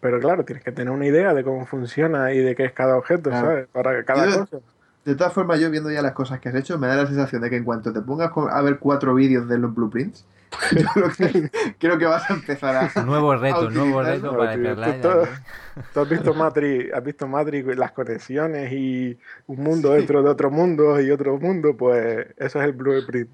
[0.00, 2.96] Pero claro, tienes que tener una idea de cómo funciona y de qué es cada
[2.96, 3.46] objeto, Claro.
[3.46, 3.66] ¿sabes?
[3.68, 4.58] Para cada Yo- cosa.
[5.04, 7.40] De todas formas, yo viendo ya las cosas que has hecho, me da la sensación
[7.40, 10.26] de que en cuanto te pongas a ver cuatro vídeos de los blueprints,
[10.76, 13.02] yo creo que, creo que vas a empezar a...
[13.04, 15.00] Nuevo reto, a nuevo reto para aquí.
[15.94, 20.50] Tú has visto Matrix, has visto Matrix, las conexiones y un mundo dentro de otro
[20.50, 23.30] mundo y otro mundo, pues eso es el blueprint.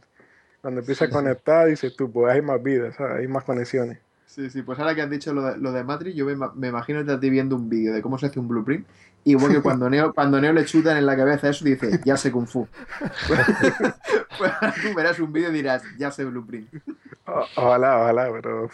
[0.60, 3.18] Cuando empiezas a conectar, dices tú, pues hay más vida, ¿sabes?
[3.20, 3.98] hay más conexiones.
[4.26, 7.00] Sí, sí, pues ahora que has dicho lo de, lo de Matrix, yo me imagino
[7.00, 8.86] a ti viendo un vídeo de cómo se hace un blueprint.
[9.26, 12.16] Y bueno, que cuando Neo, cuando Neo le chutan en la cabeza eso, dice, ya
[12.16, 12.66] sé Kung Fu.
[13.26, 13.40] pues
[14.82, 16.70] tú verás un vídeo y dirás, ya sé blueprint.
[17.26, 18.68] O- ojalá, ojalá, pero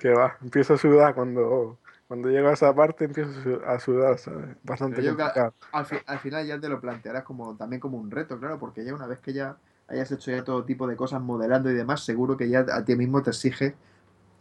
[0.00, 1.78] que va, empiezo a sudar cuando,
[2.08, 4.56] cuando llego a esa parte, empiezo a su- a sudar, ¿sabes?
[4.62, 5.54] Bastante yo complicado.
[5.72, 8.84] al, fi- al final ya te lo plantearás como también como un reto, claro, porque
[8.84, 9.56] ya una vez que ya
[9.88, 12.96] hayas hecho ya todo tipo de cosas modelando y demás, seguro que ya a ti
[12.96, 13.74] mismo te exige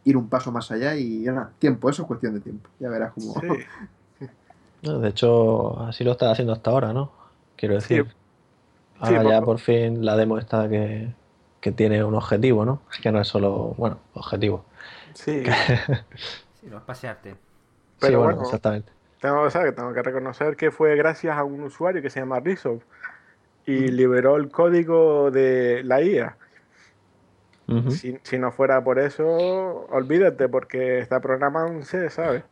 [0.06, 2.70] ir un paso más allá y nada, tiempo, eso es cuestión de tiempo.
[2.80, 3.34] Ya verás cómo...
[3.40, 3.48] Sí,
[4.82, 7.12] No, De hecho, así lo estás haciendo hasta ahora, ¿no?
[7.56, 8.08] Quiero decir.
[9.00, 11.14] Ahora Sí, ya por- por fin la demo está que,
[11.62, 12.82] que tiene un objetivo, ¿no?
[13.04, 14.66] Que no es solo, bueno, objetivo.
[15.16, 15.58] sí.
[16.54, 17.42] Sí, no es pasearte.
[17.98, 18.42] sí, Pero bueno, bueno.
[18.42, 18.92] exactamente.
[19.20, 19.76] Tengo, ¿sabes?
[19.76, 22.84] Tengo que reconocer que fue gracias a un usuario que se llama Rizov
[23.66, 26.38] y liberó el código de la IA.
[27.88, 32.44] Si, si no fuera por eso, olvídate, porque está programado en C, ¿sabes?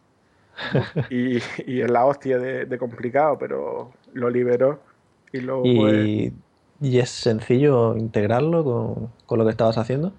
[1.10, 4.84] Y, y es la hostia de, de complicado, pero lo liberó
[5.32, 6.34] y luego pues, Y,
[6.80, 10.14] y es sencillo integrarlo con, con lo que estabas haciendo.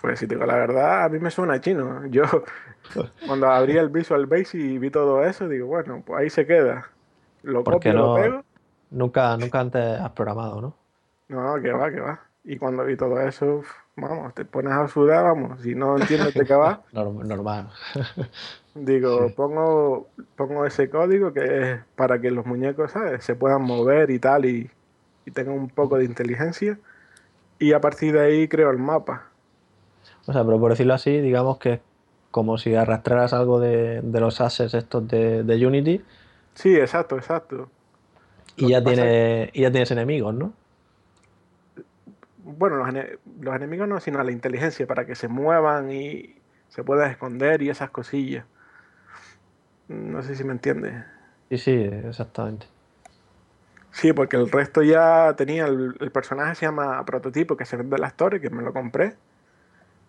[0.00, 2.06] pues si te digo la verdad, a mí me suena chino.
[2.06, 2.22] Yo
[3.26, 6.90] cuando abrí el Visual Basic y vi todo eso, digo, bueno, pues ahí se queda.
[7.42, 8.42] Lo copio, lo no- pego.
[8.90, 10.74] Nunca, nunca antes has programado, ¿no?
[11.28, 12.20] No, que va, que va.
[12.44, 13.62] Y cuando vi todo eso,
[13.96, 17.70] vamos, te pones a sudar, vamos, si no entiendes de qué va, Norm- Normal.
[18.84, 23.24] Digo, pongo, pongo ese código que es para que los muñecos, ¿sabes?
[23.24, 24.70] Se puedan mover y tal y,
[25.26, 26.78] y tengan un poco de inteligencia.
[27.58, 29.30] Y a partir de ahí creo el mapa.
[30.26, 31.80] O sea, pero por decirlo así, digamos que es
[32.30, 36.04] como si arrastraras algo de, de los assets estos de, de Unity
[36.54, 37.70] Sí, exacto, exacto.
[38.56, 40.52] y ya, tiene, y ya tienes enemigos, ¿no?
[42.38, 42.88] Bueno, los,
[43.40, 47.70] los enemigos no, sino la inteligencia para que se muevan y se puedan esconder y
[47.70, 48.44] esas cosillas.
[49.88, 51.04] No sé si me entiendes.
[51.50, 52.66] Sí, sí, exactamente.
[53.90, 57.96] Sí, porque el resto ya tenía, el, el personaje se llama Prototipo, que se vende
[57.96, 59.16] en la Store, que me lo compré.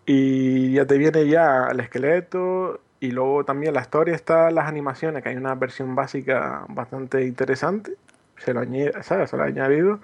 [0.05, 5.23] Y ya te viene ya el esqueleto y luego también la historia está las animaciones,
[5.23, 7.95] que hay una versión básica bastante interesante.
[8.37, 9.29] Se lo, añe- ¿sabes?
[9.29, 9.99] Se lo he añadido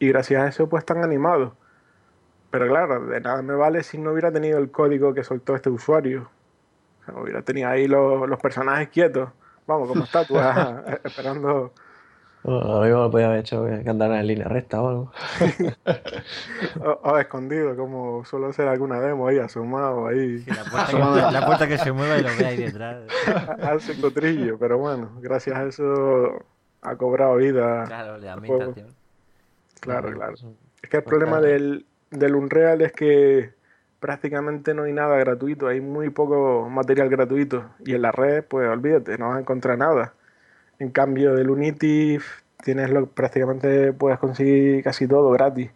[0.00, 1.54] y gracias a eso pues están animados.
[2.50, 5.70] Pero claro, de nada me vale si no hubiera tenido el código que soltó este
[5.70, 6.30] usuario.
[7.08, 9.30] Hubiera tenido ahí los, los personajes quietos,
[9.66, 11.72] vamos, como estatuas, esperando
[12.42, 15.12] Bueno, lo mismo lo podía haber hecho que que andaran en línea recta o algo.
[16.84, 21.32] O, o escondido, como suelo hacer alguna demo ahí, asomado ahí, Sí, la, puerta que,
[21.32, 23.02] la puerta que se mueva y lo ve ahí detrás.
[23.62, 26.44] al secotrillo, pero bueno, gracias a eso
[26.82, 27.84] ha cobrado vida.
[27.84, 28.32] Claro, el juego.
[28.32, 28.88] ambientación.
[29.80, 30.34] Claro, claro.
[30.82, 33.52] Es que el problema del, del Unreal es que
[34.00, 37.70] prácticamente no hay nada gratuito, hay muy poco material gratuito.
[37.84, 40.14] Y en la red, pues olvídate, no vas a encontrar nada.
[40.78, 42.18] En cambio, del Unity
[42.64, 45.70] tienes lo, prácticamente puedes conseguir casi todo gratis.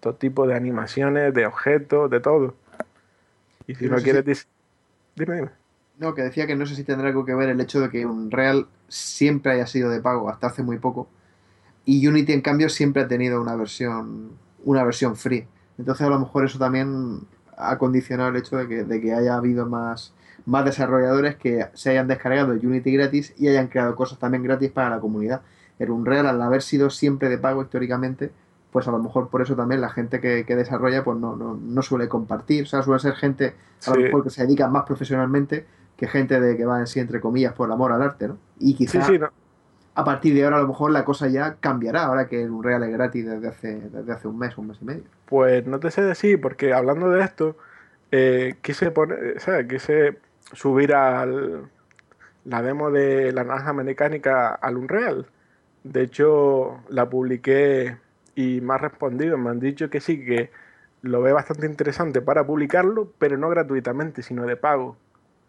[0.00, 2.54] Todo tipo de animaciones, de objetos, de todo.
[3.66, 4.24] Y si no, quieres...
[4.26, 4.46] si-
[5.16, 5.50] Dime, dime.
[5.98, 8.04] No, que decía que no sé si tendrá algo que ver el hecho de que
[8.04, 11.08] Unreal siempre haya sido de pago hasta hace muy poco
[11.86, 14.32] y Unity en cambio siempre ha tenido una versión
[14.64, 15.46] una versión free.
[15.78, 17.20] Entonces a lo mejor eso también
[17.56, 20.12] ha condicionado el hecho de que, de que haya habido más,
[20.44, 24.90] más desarrolladores que se hayan descargado Unity gratis y hayan creado cosas también gratis para
[24.90, 25.42] la comunidad.
[25.78, 28.30] El Unreal al haber sido siempre de pago históricamente,
[28.72, 31.54] pues a lo mejor por eso también la gente que, que desarrolla pues no, no,
[31.54, 33.54] no suele compartir, o sea, suele ser gente
[33.86, 34.02] a lo Sí.
[34.02, 37.54] mejor que se dedica más profesionalmente que gente de que va en sí, entre comillas,
[37.54, 38.36] por amor al arte, ¿no?
[38.58, 39.30] Y Sí, quizá sí, no.
[39.96, 42.82] A partir de ahora a lo mejor la cosa ya cambiará, ahora que el Unreal
[42.82, 45.04] es gratis desde hace, desde hace un mes, un mes y medio.
[45.24, 47.56] Pues no te sé decir, porque hablando de esto,
[48.12, 50.18] eh, quise poner, quise
[50.52, 51.70] subir al,
[52.44, 55.26] la demo de la naranja mecánica al Unreal.
[55.82, 57.96] De hecho, la publiqué
[58.34, 60.50] y me ha respondido, me han dicho que sí, que
[61.00, 64.98] lo ve bastante interesante para publicarlo, pero no gratuitamente, sino de pago.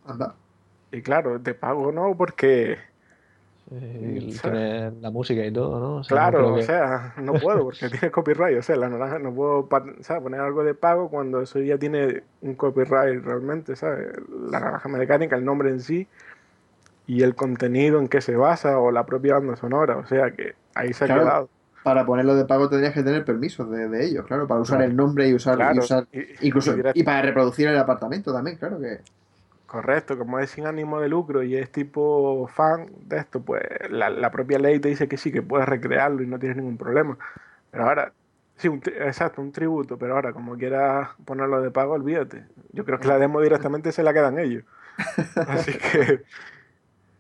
[0.05, 0.35] Anda.
[0.93, 2.77] Y claro, de pago no, porque,
[3.71, 4.39] Eh, Sí.
[4.41, 5.95] tener la música y todo, ¿no?
[5.97, 8.57] O sea, no claro, o sea, no puedo, porque tiene copyright.
[8.59, 11.77] O sea, la naranja no puedo o sea, poner algo de pago cuando eso ya
[11.77, 14.07] tiene un copyright realmente, ¿sabes?
[14.49, 16.07] La naranja mecánica, el nombre en sí,
[17.07, 19.97] y el contenido en que se basa, o la propia banda sonora.
[19.97, 21.21] O sea, que ahí se ha Claro.
[21.23, 21.49] quedado.
[21.83, 24.91] Para ponerlo de pago tendrías que tener permisos de, de ellos, claro, para usar Claro.
[24.91, 28.57] el nombre y usar, y Claro, usar y- incluso y para reproducir el apartamento también,
[28.57, 28.99] claro que
[29.67, 34.09] Correcto, como es sin ánimo de lucro y es tipo fan de esto, pues la,
[34.09, 37.17] la propia ley te dice que sí, que puedes recrearlo y no tienes ningún problema.
[37.71, 38.13] Pero ahora,
[38.57, 42.45] sí, un tri- exacto, un tributo, pero ahora como quieras ponerlo de pago, olvídate.
[42.71, 44.63] Yo creo que la demo directamente se la quedan ellos.
[45.47, 46.23] Así que,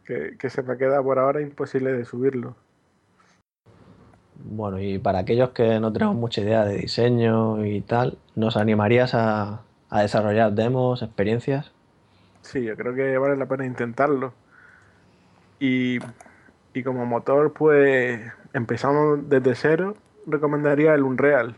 [0.05, 2.55] que, que se me queda por ahora imposible de subirlo.
[4.49, 9.13] Bueno, y para aquellos que no tenemos mucha idea de diseño y tal, ¿nos animarías
[9.13, 11.71] a, a desarrollar demos, experiencias?
[12.47, 14.33] Sí, yo creo que vale la pena intentarlo.
[15.59, 15.99] Y,
[16.73, 18.21] y como motor, pues
[18.53, 19.95] empezamos desde cero,
[20.25, 21.55] recomendaría el Unreal.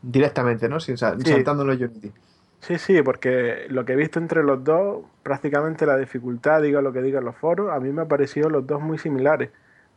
[0.00, 0.80] directamente, ¿no?
[0.80, 1.30] Sin, sal- Sí.
[1.30, 2.12] saltándolo Unity.
[2.60, 6.92] Sí, sí, porque lo que he visto entre los dos, prácticamente la dificultad, diga lo
[6.92, 9.50] que digan los foros, a mí me ha parecido los dos muy similares.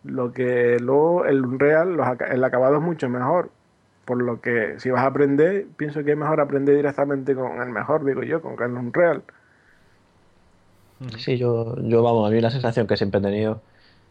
[0.04, 3.50] Lo que luego el Unreal, los el acabado es mucho mejor.
[4.06, 7.70] Por lo que si vas a aprender, pienso que es mejor aprender directamente con el
[7.70, 9.24] mejor, digo yo, con el Unreal.
[11.18, 13.62] Sí, yo, yo, vamos, a mí la sensación que siempre he tenido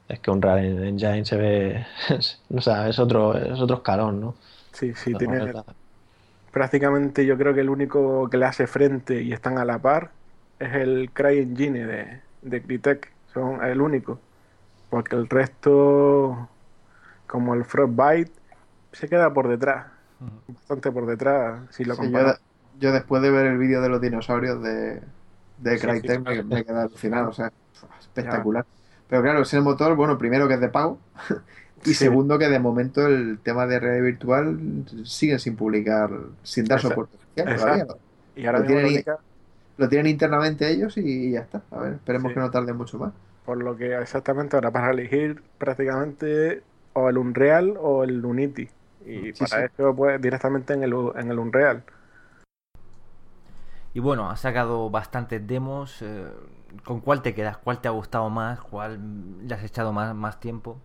[0.09, 1.87] es que un Unreal Engine se ve,
[2.55, 4.37] o sea, es otro, es otro escalón, ¿no?
[4.73, 5.53] Sí, sí, tiene
[6.51, 10.13] prácticamente yo creo que el único que le hace frente y están a la par
[10.59, 13.13] es el CryEngine de, de Crytek.
[13.33, 14.21] Son el único.
[14.91, 16.51] Porque el resto,
[17.27, 18.33] como el Frostbite,
[18.93, 19.89] se queda por detrás.
[20.49, 22.41] Bastante por detrás, si lo Sí, yo, comparas.
[22.73, 25.03] yo después de ver el vídeo de los dinosaurios de,
[25.61, 26.43] de Crytek sí, me, sí.
[26.45, 27.53] me quedé alucinado, o sea,
[28.01, 28.65] espectacular.
[29.09, 30.99] Pero claro, es el motor, bueno, primero que es de pago
[31.85, 31.95] y Sí.
[31.95, 34.59] segundo que de momento el tema de realidad virtual
[35.05, 36.11] siguen sin publicar,
[36.43, 37.87] sin dar soporte oficial todavía.
[38.37, 39.19] Y ahora lo tienen- única-
[39.79, 41.63] Lo tienen internamente ellos y ya está.
[41.71, 43.13] A ver, esperemos que no tarde mucho más.
[43.47, 48.69] por lo que exactamente ahora para elegir prácticamente o el Unreal o el Unity.
[49.07, 51.83] Y para eso pues directamente en el, en el Unreal.
[53.93, 56.03] Y bueno, has sacado bastantes demos.
[56.03, 56.27] eh,
[56.85, 57.59] ¿Con cuál te quedas?
[57.59, 58.61] ¿Cuál te ha gustado más?
[58.61, 59.01] ¿Cuál
[59.47, 60.79] le has echado más, tiempo?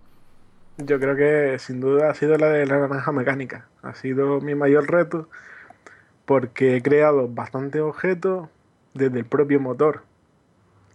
[0.78, 3.68] Yo creo que sin duda ha sido la de la naranja mecánica.
[3.84, 5.30] Ha sido mi mayor reto
[6.26, 8.49] porque he creado bastantes objetos
[8.95, 10.03] desde el propio motor,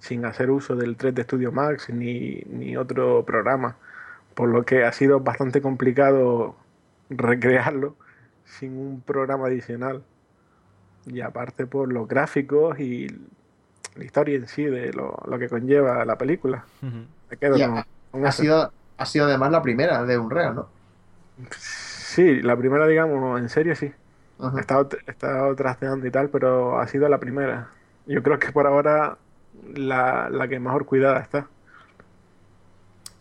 [0.00, 3.76] sin hacer uso del 3D Studio Max ni, ni otro programa.
[4.34, 6.56] Por lo que ha sido bastante complicado
[7.08, 7.94] recrearlo
[8.44, 10.02] sin un programa adicional.
[11.12, 13.08] Y aparte por los gráficos y
[13.96, 16.64] la historia en sí de lo, lo que conlleva la película.
[17.30, 18.42] Me quedo Ya, con- con Ha eso.
[18.42, 20.68] sido, ha sido además la primera de Unreal, ¿no?
[21.58, 23.92] Sí, la primera, digamos, en serio sí.
[24.56, 27.70] He estado, he estado trasteando y tal, pero ha sido la primera.
[28.06, 29.18] Yo creo que por ahora
[29.74, 31.48] la, la que mejor cuidada está.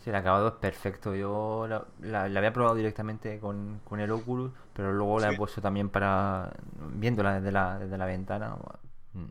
[0.03, 1.15] Sí, el acabado es perfecto.
[1.15, 5.35] Yo la, la- la había probado directamente con, con el Oculus, pero luego la he
[5.35, 6.53] puesto también para
[6.93, 8.55] viéndola desde la, desde la ventana.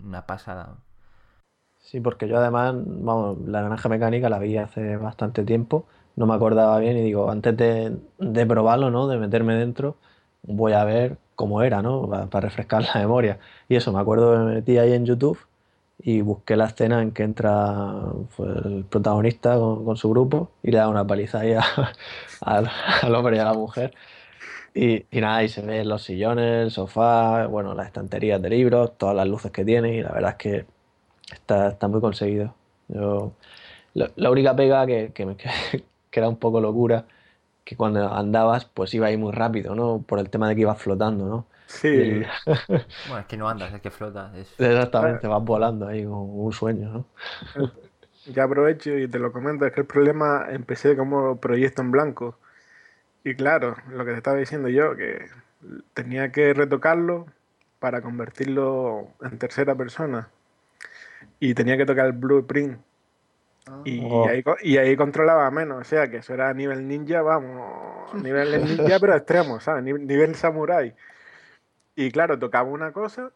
[0.05, 0.77] Una pasada.
[1.79, 5.87] Sí, porque yo además, vamos, la naranja mecánica la vi hace bastante tiempo,
[6.17, 9.09] no me acordaba bien y digo, antes de, de probarlo, ¿no?
[9.09, 9.97] De meterme dentro,
[10.43, 12.07] voy a ver cómo era, ¿no?
[12.07, 13.39] Para, para refrescar la memoria.
[13.71, 15.39] Y eso, me acuerdo, me metí ahí en YouTube
[15.99, 20.79] y busqué la escena en que entra pues, el protagonista con, su grupo y le
[20.79, 21.55] da una paliza ahí
[22.43, 22.69] al,
[23.15, 23.95] hombre y a la mujer.
[24.75, 29.17] Y, nada, y se ven los sillones, el sofá, bueno, las estanterías de libros, todas
[29.17, 30.67] las luces que tiene y la verdad es que
[31.33, 32.55] está, está muy conseguido.
[32.89, 33.33] Yo,
[33.95, 35.37] la, única pega que, que,
[36.11, 37.07] que, era un poco locura,
[37.65, 40.03] que cuando andabas pues iba ahí muy rápido, ¿no?
[40.07, 41.47] Por el tema de que ibas flotando, ¿no?
[41.67, 42.23] Sí.
[42.47, 44.35] Bueno, es que no andas, es que flotas.
[44.59, 46.91] Exactamente, vas volando ahí como un sueño,
[47.57, 47.71] ¿no?
[48.35, 52.37] Ya aprovecho y te lo comento, es que el problema empecé como proyecto en blanco.
[53.29, 55.27] Y claro, lo que te estaba diciendo yo, que
[55.93, 57.27] tenía que retocarlo
[57.79, 60.31] para convertirlo en tercera persona.
[61.39, 62.81] Y tenía que tocar el blueprint.
[63.85, 64.27] Y, oh.
[64.27, 68.99] ahí, y, ahí, controlaba menos, o sea que eso era nivel ninja, vamos, nivel ninja
[68.99, 69.85] pero extremo, ¿sabes?
[69.85, 70.95] Nivel samurai.
[71.97, 73.31] Y claro, tocaba una cosa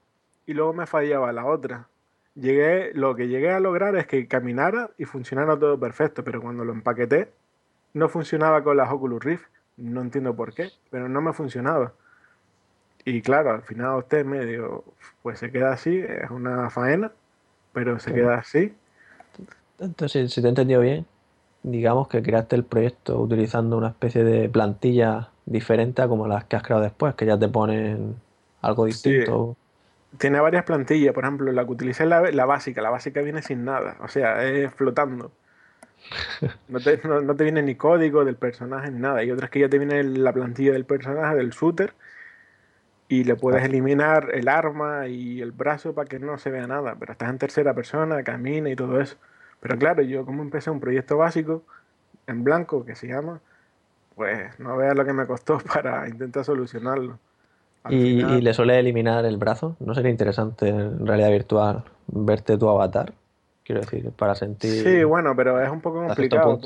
[0.47, 1.87] y luego me fallaba la otra.
[2.35, 6.65] Llegué, lo que llegué a lograr es que caminara y funcionara todo perfecto, pero cuando
[6.65, 7.31] lo empaqueté
[7.93, 9.52] no funcionaba con las Oculus Rift.
[9.77, 11.93] No entiendo por qué, pero no me funcionaba.
[13.05, 14.85] Y claro, al final usted medio,
[15.23, 17.11] pues se queda así, es una faena,
[17.73, 18.73] pero se queda así.
[19.81, 21.07] Entonces, si te he entendido bien,
[21.63, 26.57] digamos que creaste el proyecto utilizando una especie de plantilla diferente a como las que
[26.57, 28.17] has creado después, que ya te ponen
[28.61, 29.57] algo distinto.
[30.19, 33.65] Tiene varias plantillas, por ejemplo, la que utilicé es la, básica, la básica viene sin
[33.65, 35.33] nada, o sea, es flotando.
[36.69, 39.23] No te, no, te, viene ni código del personaje ni nada.
[39.25, 41.95] Y otras que ya te viene la plantilla del personaje, del shooter,
[43.09, 46.97] y le puedes eliminar el arma y el brazo para que no se vea nada.
[46.99, 49.17] Pero estás en tercera persona, camina y todo eso.
[49.61, 51.63] Pero claro, yo como empecé un proyecto básico
[52.27, 53.41] en blanco que se llama,
[54.15, 57.19] pues no veas lo que me costó para intentar solucionarlo.
[57.91, 59.77] Y, le suele eliminar el brazo.
[59.81, 63.13] ¿No sería interesante en realidad virtual verte tu avatar?
[63.65, 64.71] Quiero decir, para sentir.
[64.71, 66.61] Sí, bueno, pero es un poco complicado.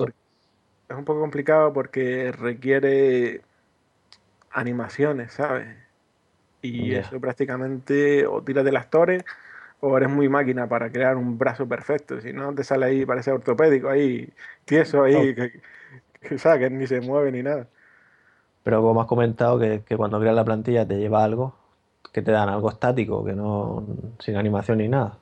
[0.89, 3.43] es un poco complicado porque requiere
[4.51, 5.69] animaciones, ¿sabes?
[6.63, 9.25] Y eso prácticamente o tiras de las torres
[9.81, 12.21] o eres muy máquina para crear un brazo perfecto.
[12.21, 14.33] Si no, te sale ahí, parece ortopédico, ahí,
[14.65, 15.61] tieso, ahí, que,
[16.21, 17.69] que ni se mueve ni nada.
[18.65, 21.55] Pero como has comentado, que, cuando creas la plantilla te lleva algo,
[22.13, 23.87] que te dan algo estático, que no
[24.19, 25.19] sin animación ni nada.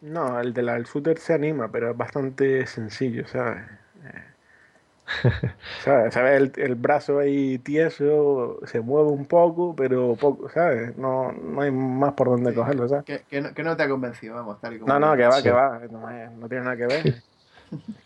[0.00, 3.62] No, el de la del shooter se anima, pero es bastante sencillo, ¿sabes?
[5.84, 6.16] ¿Sabes?
[6.16, 10.96] El, el, brazo ahí tieso, se mueve un poco, pero poco, ¿sabes?
[10.96, 13.04] No, no hay más por dónde cogerlo, ¿sabes?
[13.04, 14.92] Que, no, te ha convencido, vamos, tal y como.
[14.92, 17.22] No, no, que va, que va, no, tiene nada que ver.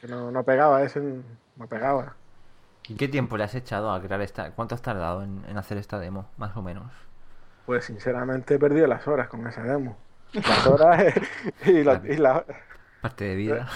[0.00, 2.16] que no, no pegaba, ese no pegaba.
[2.88, 4.50] ¿Y qué tiempo le has echado a crear esta?
[4.50, 6.92] ¿Cuánto has tardado en, hacer esta demo, más o menos?
[7.64, 9.96] Pues sinceramente he perdido las horas con esa demo.
[10.32, 11.14] Las horas
[11.66, 12.44] y, la,
[13.00, 13.66] Parte de vida.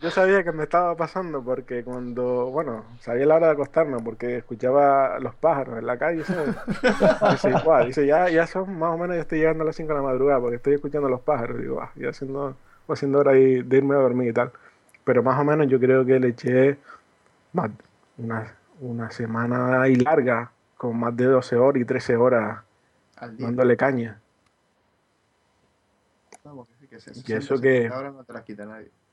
[0.00, 4.38] yo, sabía que me estaba pasando porque cuando, bueno, sabía la hora de acostarme porque
[4.38, 6.24] escuchaba los pájaros en la calle,
[7.30, 9.88] Dice, igual, dice, ya, ya son más o menos, ya estoy llegando a las 5
[9.88, 11.60] de la madrugada porque estoy escuchando los pájaros.
[11.60, 12.56] Digo, ah, ya haciendo,
[12.88, 14.50] haciendo hora de irme a dormir y tal.
[15.04, 16.78] Pero más o menos yo creo que le eché
[18.16, 22.58] una, una semana ahí larga, con más de 12 horas y 13 horas
[23.38, 24.20] dándole caña.
[27.26, 27.88] Y eso que...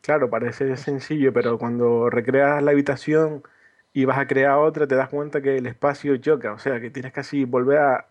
[0.01, 3.43] Claro, parece sencillo, pero cuando recreas la habitación
[3.93, 6.89] y vas a crear otra, te das cuenta que el espacio choca, o sea, que
[6.89, 8.07] tienes que así volver a,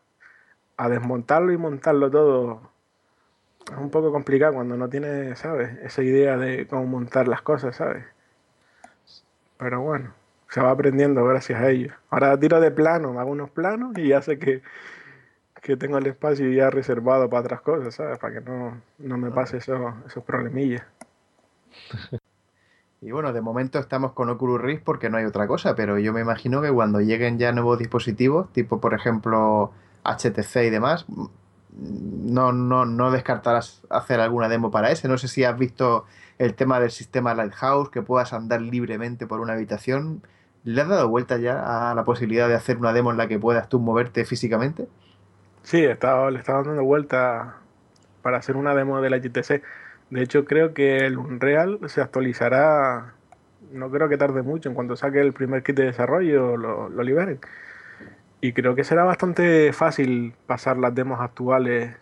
[0.76, 2.70] a desmontarlo y montarlo todo.
[3.70, 5.78] Es un poco complicado cuando no tienes, ¿sabes?
[5.82, 8.04] Esa idea de cómo montar las cosas, ¿sabes?
[9.58, 10.12] Pero bueno,
[10.48, 11.92] se va aprendiendo gracias a ello.
[12.10, 14.62] Ahora tiro de plano, hago unos planos y ya sé que,
[15.62, 18.18] tengo el espacio ya reservado para otras cosas, ¿sabes?
[18.18, 20.84] Para que no, me pase esos, esos problemillas.
[23.04, 26.12] Y bueno, de momento estamos con Oculus Rift porque no hay otra cosa, pero yo
[26.12, 29.72] me imagino que cuando lleguen ya nuevos dispositivos, tipo por ejemplo
[30.04, 31.06] HTC y demás,
[31.72, 35.08] no, no, no descartarás hacer alguna demo para ese.
[35.08, 36.04] No sé si has visto
[36.38, 40.22] el tema del sistema Lighthouse, que puedas andar libremente por una habitación.
[40.64, 43.38] ¿Le has dado vuelta ya a la posibilidad de hacer una demo en la que
[43.38, 44.88] puedas tú moverte físicamente?
[45.62, 47.56] Sí, le estaba dando vuelta
[48.22, 49.62] para hacer una demo de la GTC.
[50.10, 53.14] De hecho, creo que el Unreal se actualizará,
[53.72, 57.02] no creo que tarde mucho, en cuanto saque el primer kit de desarrollo lo, lo
[57.02, 57.40] liberen.
[58.40, 61.94] Y creo que será bastante fácil pasar las demos actuales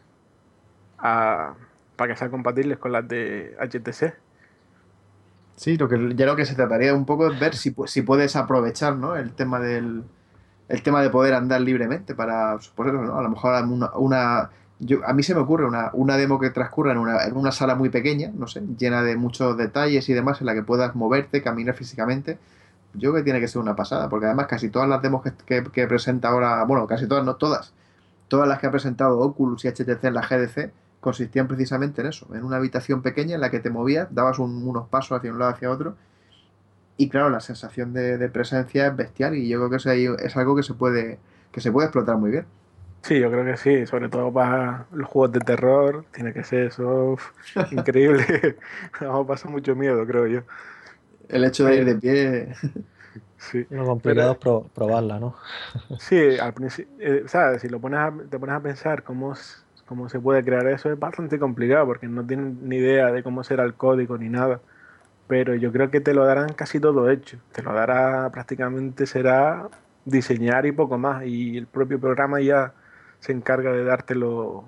[0.99, 1.55] a,
[1.97, 4.15] para que sean compatibles con las de HTC.
[5.57, 8.37] Sí, lo que, ya lo que se trataría un poco es ver si, si puedes
[8.37, 9.17] aprovechar ¿no?
[9.17, 10.05] el tema del
[10.71, 13.65] el tema de poder andar libremente para, pues a lo mejor
[13.97, 17.37] una, yo, a mí se me ocurre una, una demo que transcurra en una, en
[17.37, 20.63] una sala muy pequeña, no sé, llena de muchos detalles y demás, en la que
[20.63, 22.39] puedas moverte, caminar físicamente.
[22.95, 25.33] Yo creo que tiene que ser una pasada, porque además casi todas las demos que,
[25.47, 27.73] que, que presenta ahora, bueno, casi todas, no todas,
[28.29, 32.27] todas las que ha presentado Oculus y HTC en la GDC consistían precisamente en eso,
[32.35, 35.39] en una habitación pequeña en la que te movías, dabas un- unos pasos hacia un
[35.39, 35.97] lado hacia otro
[37.05, 40.07] y claro, la sensación de, de presencia es bestial y yo creo que eso ahí
[40.23, 41.19] es algo que se puede
[41.53, 42.47] que se puede explotar muy bien.
[43.03, 46.67] Sí, yo creo que sí, sobre todo para los juegos de terror, tiene que ser
[46.67, 47.33] eso uf,
[47.71, 48.59] increíble.
[49.01, 50.43] Vamos a pasar mucho miedo, creo yo.
[51.29, 52.55] El hecho de ir de pie,
[53.39, 53.67] Sí.
[53.71, 55.37] Lo complicado es pro- probarla, ¿no?
[55.99, 57.63] Sí, al principio, ¿sabes?
[57.63, 60.91] Si lo pones a- te pones a pensar cómo, s- cómo se puede crear eso,
[60.91, 64.63] es bastante complicado porque no tienen ni idea de cómo será el código ni nada.
[65.31, 67.39] Pero yo creo que te lo darán casi todo hecho.
[67.53, 69.69] Te lo dará prácticamente será
[70.05, 71.25] diseñar y poco más.
[71.25, 72.75] Y el propio programa ya
[73.21, 74.65] se encarga de dártelo,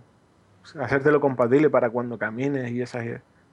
[0.79, 3.05] hacértelo compatible para cuando camines y esas,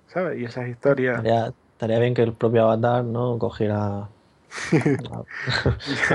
[0.07, 0.39] ¿sabes?
[0.39, 1.18] Y esas historias.
[1.18, 3.39] Estaría, estaría bien que el propio avatar, ¿no?
[3.39, 4.07] Cogiera.
[5.10, 5.26] No,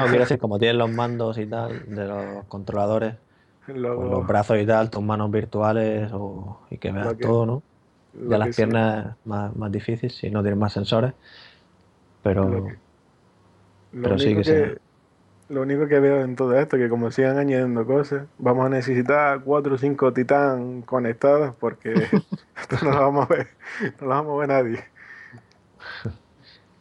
[0.06, 3.14] quiero decir, como tienen los mandos y tal, de los controladores,
[3.66, 7.62] con los brazos y tal, tus manos virtuales o, y que veas que- todo, ¿no?
[8.20, 11.12] Lo Ya las piernas más, más difícil si no tienes más sensores.
[12.22, 12.76] Pero Lo que-
[13.92, 14.74] Lo Pero sí único que sea.
[15.50, 18.70] Lo único que veo en todo esto es que como sigan añadiendo cosas, vamos a
[18.70, 21.92] necesitar cuatro o cinco titán conectados porque
[22.56, 23.48] esto no lo vamos a ver,
[24.00, 24.84] no lo vamos a ver nadie.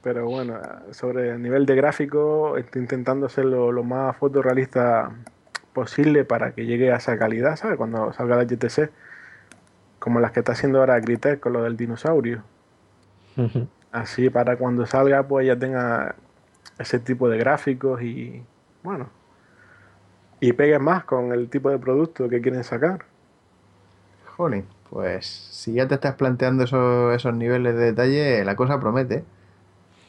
[0.01, 0.59] Pero bueno,
[0.91, 5.11] sobre el nivel de gráfico, estoy intentando hacerlo lo más fotorrealista
[5.73, 7.77] posible para que llegue a esa calidad, ¿sabes?
[7.77, 8.89] Cuando salga la GTC,
[10.03, 12.43] como las que está haciendo ahora Crytek con lo del dinosaurio.
[13.93, 16.15] Así para cuando salga, pues ya tenga
[16.77, 18.43] ese tipo de gráficos y
[18.83, 19.07] bueno.
[20.41, 23.05] Y pegue más con el tipo de producto que quieren sacar.
[24.35, 29.23] Jolín, pues si ya te estás planteando esos, esos niveles de detalle, la cosa promete.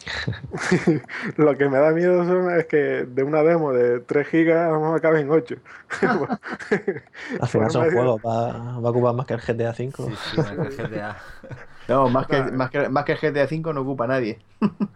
[1.36, 4.94] Lo que me da miedo son, es que de una demo de 3 gigas vamos
[4.94, 5.56] a acabar en 8.
[7.40, 9.92] al final son juegos, va, va a ocupar más que el GTA V.
[9.96, 11.16] Sí, sí, más que el GTA.
[11.86, 14.38] No, más que, más que, más que el GTA V no ocupa nadie.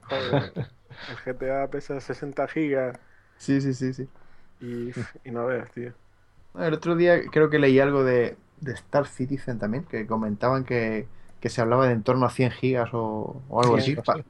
[0.08, 0.52] Joder,
[1.06, 2.98] el GTA pesa 60 gigas
[3.36, 4.08] Sí, sí, sí, sí.
[4.60, 4.90] y,
[5.24, 5.92] y no veas, tío.
[6.58, 11.08] El otro día creo que leí algo de, de Star Citizen también, que comentaban que,
[11.40, 13.96] que se hablaba de en torno a 100 gigas o, o algo así.
[13.96, 14.22] 100, Pa-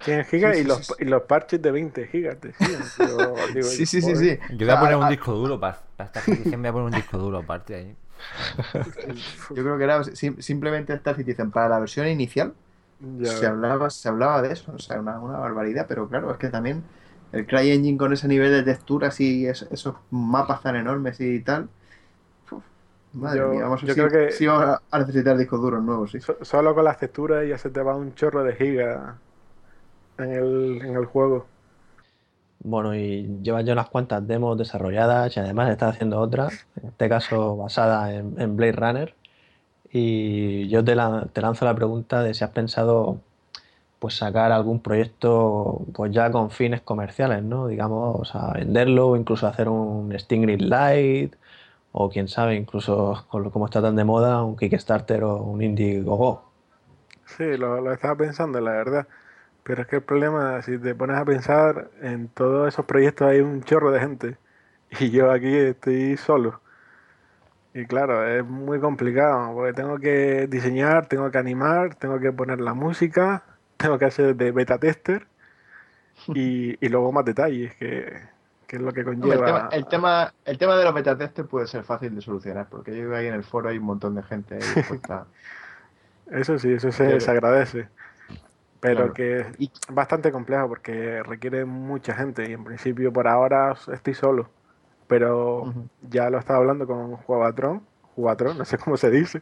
[0.00, 0.94] 100 gigas Sí, y, los, sí.
[0.98, 2.92] y los parches de 20 gigas, decían.
[2.96, 4.38] Pero, digo, Sí, sí, sí, sí.
[4.48, 6.72] Yo voy a poner Ah, un ah, disco duro para, para esta edición, voy a
[6.72, 7.96] poner un disco duro aparte ahí.
[9.54, 12.54] Yo creo que era sim- simplemente Star Citizen para la versión inicial.
[13.00, 13.32] Ya.
[13.32, 16.48] Se hablaba, se hablaba de eso, o sea, una, una barbaridad, pero claro, es que
[16.50, 16.84] también
[17.32, 21.70] el CryEngine con ese nivel de texturas y es- esos mapas tan enormes y tal.
[23.16, 25.82] Madre Yo- mía, vamos a yo sí, creo que- sí vamos a- necesitar discos duros
[25.82, 26.20] nuevos, sí.
[26.20, 29.14] So- solo con las texturas ya se te va un chorro de gigas
[30.18, 31.46] en el, en el juego.
[32.60, 36.48] Bueno, y llevas ya unas cuantas demos desarrolladas y además estás haciendo otra,
[36.82, 39.14] en este caso basada en, en Blade Runner.
[39.92, 43.18] Y yo te, la- te lanzo la pregunta de si has pensado
[43.98, 47.66] pues sacar algún proyecto pues ya con fines comerciales, ¿no?
[47.68, 51.36] Digamos, a venderlo o incluso hacer un Stingray Lite
[51.98, 56.42] o quién sabe, incluso con como está tan de moda, un Kickstarter o un Indiegogo.
[57.24, 59.08] Sí, lo, lo estaba pensando, la verdad.
[59.62, 63.40] Pero es que el problema, si te pones a pensar, en todos esos proyectos hay
[63.40, 64.36] un chorro de gente.
[65.00, 66.60] Y yo aquí estoy solo.
[67.74, 72.60] Y claro, es muy complicado, porque tengo que diseñar, tengo que animar, tengo que poner
[72.60, 73.44] la música,
[73.78, 75.26] tengo que hacer de beta tester
[76.28, 78.35] y luego más detalles, que,
[78.66, 79.46] que es lo que Hombre, el, conlleva.
[79.46, 83.08] tema, el, tema, el tema de los betatesters puede ser fácil de solucionar, porque yo
[83.08, 85.26] veo ahí en el foro hay un montón de gente ahí dispuesta.
[86.30, 87.88] Eso sí, eso se, agradece.
[88.80, 89.12] Pero Claro.
[89.14, 94.48] que es bastante complejo porque requiere mucha gente y en principio por ahora estoy solo.
[95.06, 97.80] Pero ya lo estaba hablando con Jugatron,
[98.16, 99.40] Jugatron, no sé cómo se dice,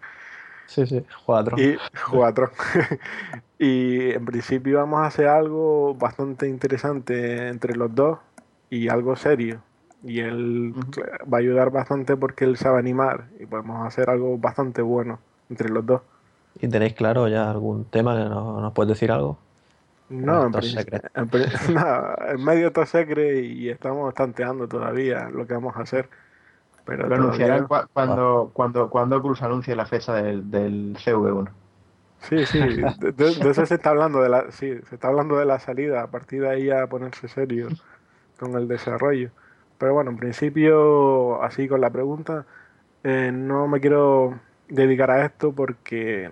[0.66, 1.58] Sí, sí, cuatro.
[1.58, 2.50] y Jugatron.
[3.58, 8.18] y en principio vamos a hacer algo bastante interesante entre los dos
[8.70, 9.62] y algo serio.
[10.02, 10.74] Y él
[11.32, 15.70] va a ayudar bastante porque él sabe animar y podemos hacer algo bastante bueno entre
[15.70, 16.02] los dos.
[16.60, 19.38] ¿Y tenéis claro ya algún tema que nos, nos puedes decir algo?
[20.08, 20.54] No, en,
[21.14, 21.30] en
[21.74, 26.10] no, en medio top secret y estamos tanteando todavía lo que vamos a hacer.
[26.84, 31.52] Pero Lo anunciarán cua- cuando, cuando, cuando Oculus anuncie la fecha del, del CV1.
[32.18, 35.36] Sí, sí, de, de- de eso se está hablando de la, sí, se está hablando
[35.36, 37.74] de la salida, a partir de ahí a ponerse serio
[38.38, 39.30] con el desarrollo.
[39.78, 42.46] Pero bueno, en principio, así con la pregunta,
[43.02, 46.30] eh, no me quiero dedicar a esto porque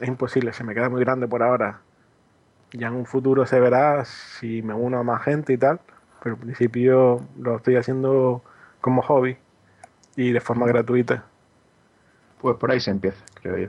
[0.00, 1.80] es imposible, se me queda muy grande por ahora.
[2.72, 5.80] Ya en un futuro se verá si me uno a más gente y tal,
[6.22, 8.42] pero al principio lo estoy haciendo
[8.80, 9.36] como hobby
[10.16, 11.24] y de forma gratuita.
[12.40, 13.68] Pues por ahí se empieza, creo yo.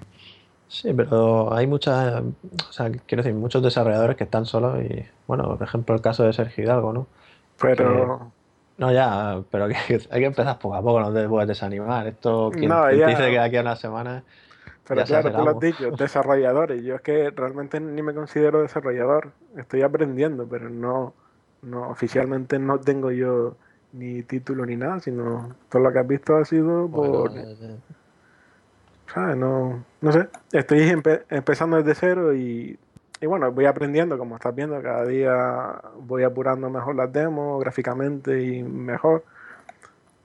[0.67, 2.23] Sí, pero hay muchas,
[2.67, 6.23] o sea, quiero decir, muchos desarrolladores que están solos y, bueno, por ejemplo, el caso
[6.23, 7.07] de Sergio Hidalgo, ¿no?
[7.59, 8.33] Pero
[8.77, 9.75] No, ya, pero que
[10.11, 12.07] hay que empezar poco a poco, no te puedes desanimar.
[12.07, 14.25] Esto, quien, No, quien dice que de aquí a una semana,
[14.85, 16.83] Pero claro, tú lo has dicho, desarrolladores.
[16.83, 19.33] Yo es que realmente ni me considero desarrollador.
[19.57, 21.13] Estoy aprendiendo, pero no,
[21.61, 23.57] no oficialmente no tengo yo
[23.91, 27.83] ni título ni nada, sino todo lo que has visto ha sido por, bueno, eh,
[29.07, 29.37] ¿sabes?
[29.37, 30.29] No, no sé.
[30.51, 32.79] Estoy empe- empezando desde cero y,
[33.23, 38.43] y bueno, voy aprendiendo, como estás viendo, cada día voy apurando mejor las demos gráficamente
[38.43, 39.25] y mejor,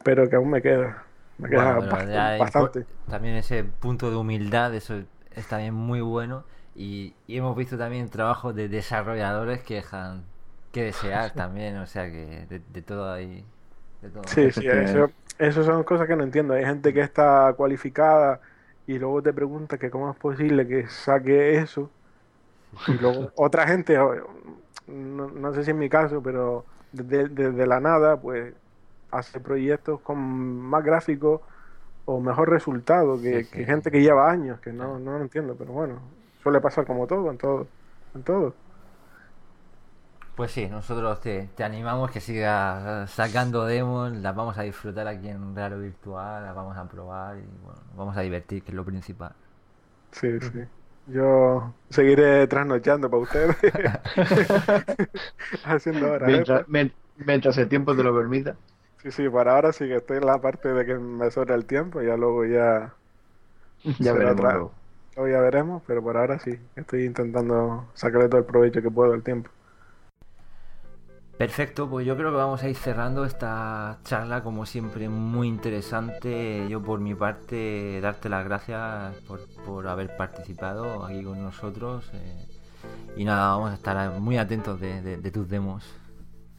[0.05, 1.05] pero que aún me queda,
[1.39, 2.87] me queda Bueno, pero bast- ya hay bastante.
[3.09, 5.03] también ese punto de humildad, eso
[5.35, 6.45] es también muy bueno.
[6.77, 10.25] Y, y hemos visto también trabajos de desarrolladores que dejan
[10.73, 13.45] que desear también, o sea que de, de todo ahí.
[14.03, 14.25] De todo.
[14.27, 16.55] Sí, sí, eso, eso son cosas que no entiendo.
[16.55, 18.41] Hay gente que está cualificada
[18.87, 21.91] y luego te pregunta que cómo es posible que saque eso.
[22.87, 23.97] Y luego otra gente,
[24.87, 28.55] no, no sé si es mi caso, pero desde, desde la nada, pues
[29.11, 31.43] hace proyectos con más gráficos
[32.05, 33.59] o mejor resultado que, Sí, sí.
[33.59, 37.07] que gente que lleva años, que no, no lo entiendo, pero bueno, suele pasar como
[37.09, 37.73] todo, en todo,
[38.15, 38.59] en todo.
[40.35, 45.29] Pues sí, nosotros te, te animamos que sigas sacando demos, las vamos a disfrutar aquí
[45.29, 48.85] en Raro Virtual, las vamos a probar y bueno, vamos a divertir, que es lo
[48.85, 49.35] principal.
[50.13, 50.59] Sí, sí.
[51.09, 53.57] Yo seguiré trasnochando para ustedes.
[55.63, 58.57] Haciendo horas Mientras, men- mientras el tiempo te lo permita.
[59.03, 61.67] Sí, sí, para ahora sí que estoy en la parte de que me sobra el
[61.67, 62.97] tiempo, ya luego ya,
[63.99, 64.75] Ya veremos otra- luego.
[65.17, 69.13] luego ya veremos, pero por ahora sí, estoy intentando sacarle todo el provecho que puedo
[69.15, 69.51] al tiempo.
[71.39, 76.67] Perfecto, pues yo creo que vamos a ir cerrando esta charla como siempre muy interesante.
[76.69, 82.11] Yo por mi parte darte las gracias por, por haber participado aquí con nosotros.
[82.15, 82.47] eh,
[83.17, 85.85] y nada, vamos a estar muy atentos de, de- tus demos.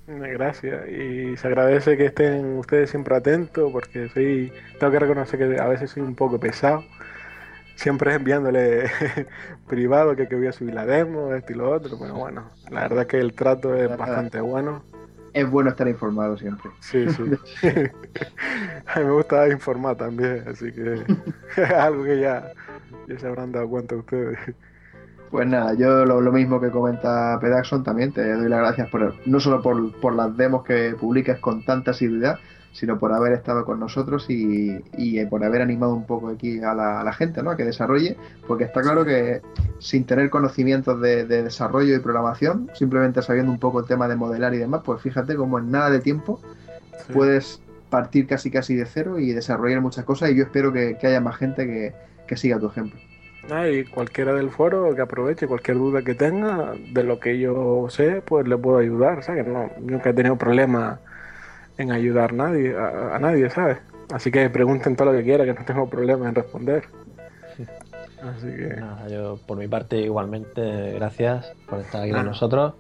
[0.08, 5.60] Gracias, y se agradece que estén ustedes siempre atentos, porque soy, tengo que reconocer que
[5.60, 6.84] a veces soy un poco pesado,
[7.80, 8.92] siempre enviándole
[9.68, 12.82] privado que, que voy a subir la demo, esto y lo otro, pero bueno, la
[12.82, 14.84] verdad es que el trato es bastante bueno.
[15.32, 16.72] Es bueno estar informado siempre.
[16.82, 17.24] Sí, sí.
[18.88, 21.06] A mí me gusta informar también, así que
[21.56, 22.52] es algo que ya,
[23.08, 24.38] ya se habrán dado cuenta ustedes.
[25.32, 29.16] Pues nada, yo lo, lo mismo que comenta Pedaxon también, te doy las gracias por,
[29.26, 32.40] no solo por, por las demos que publicas con tanta asiduidad,
[32.72, 36.74] sino por haber estado con nosotros y, y por haber animado un poco aquí a
[36.74, 37.52] la, a la gente, ¿no?
[37.52, 38.16] A que desarrolle,
[38.48, 39.42] porque está claro que
[39.80, 44.16] sin tener conocimientos de, de desarrollo y programación, simplemente sabiendo un poco el tema de
[44.16, 46.40] modelar y demás, pues fíjate cómo en nada de tiempo
[47.08, 47.14] Sí.
[47.14, 51.08] puedes partir casi casi de cero y desarrollar muchas cosas y yo espero que, que
[51.08, 51.94] haya más gente que,
[52.28, 53.00] que siga tu ejemplo.
[53.50, 57.88] Ah, y cualquiera del foro que aproveche cualquier duda que tenga de lo que yo
[57.90, 59.48] sé, pues le puedo ayudar, ¿sabes?
[59.48, 61.00] No, nunca he tenido problema
[61.80, 63.78] en ayudar nadie, a, a nadie, ¿sabes?
[64.14, 66.84] Así que pregunten todo lo que quieran, que no tengo problema en responder.
[68.22, 72.74] Así que nada, yo por mi parte igualmente gracias por estar aquí con nosotros.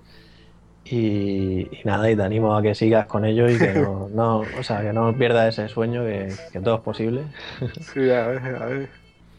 [0.83, 4.39] Y, y nada, y te animo a que sigas con ello y que no, no,
[4.39, 7.23] o sea, que no pierdas ese sueño, que, que todo es posible.
[7.93, 8.89] sí, a ver, a ver.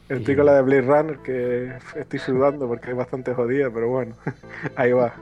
[0.08, 4.16] Estoy con la de Blade Runner que estoy sudando porque es bastante jodida, pero bueno,
[4.74, 5.14] ahí va.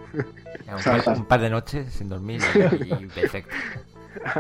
[0.67, 2.41] Un par, un par de noches sin dormir
[2.81, 3.55] y perfecto.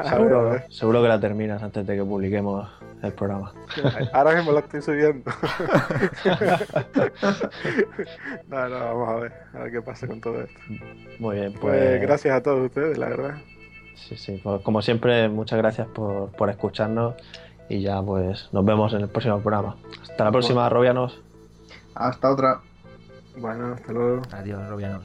[0.08, 0.64] Seguro, ver.
[0.70, 2.68] seguro que la terminas antes de que publiquemos
[3.02, 3.52] el programa.
[4.12, 5.30] Ahora mismo la estoy subiendo.
[8.48, 10.60] no, no, vamos a ver, a ver qué pasa con todo esto.
[11.18, 13.38] Muy bien, Pues pues gracias a todos ustedes, la verdad.
[13.94, 17.14] Sí, sí, pues como siempre, muchas gracias por, por escucharnos
[17.68, 19.76] y ya pues nos vemos en el próximo programa.
[20.02, 21.20] Hasta la próxima, Robianos.
[21.94, 22.60] Hasta otra.
[23.36, 24.22] Bueno, hasta luego.
[24.32, 25.04] Adiós, Robianos.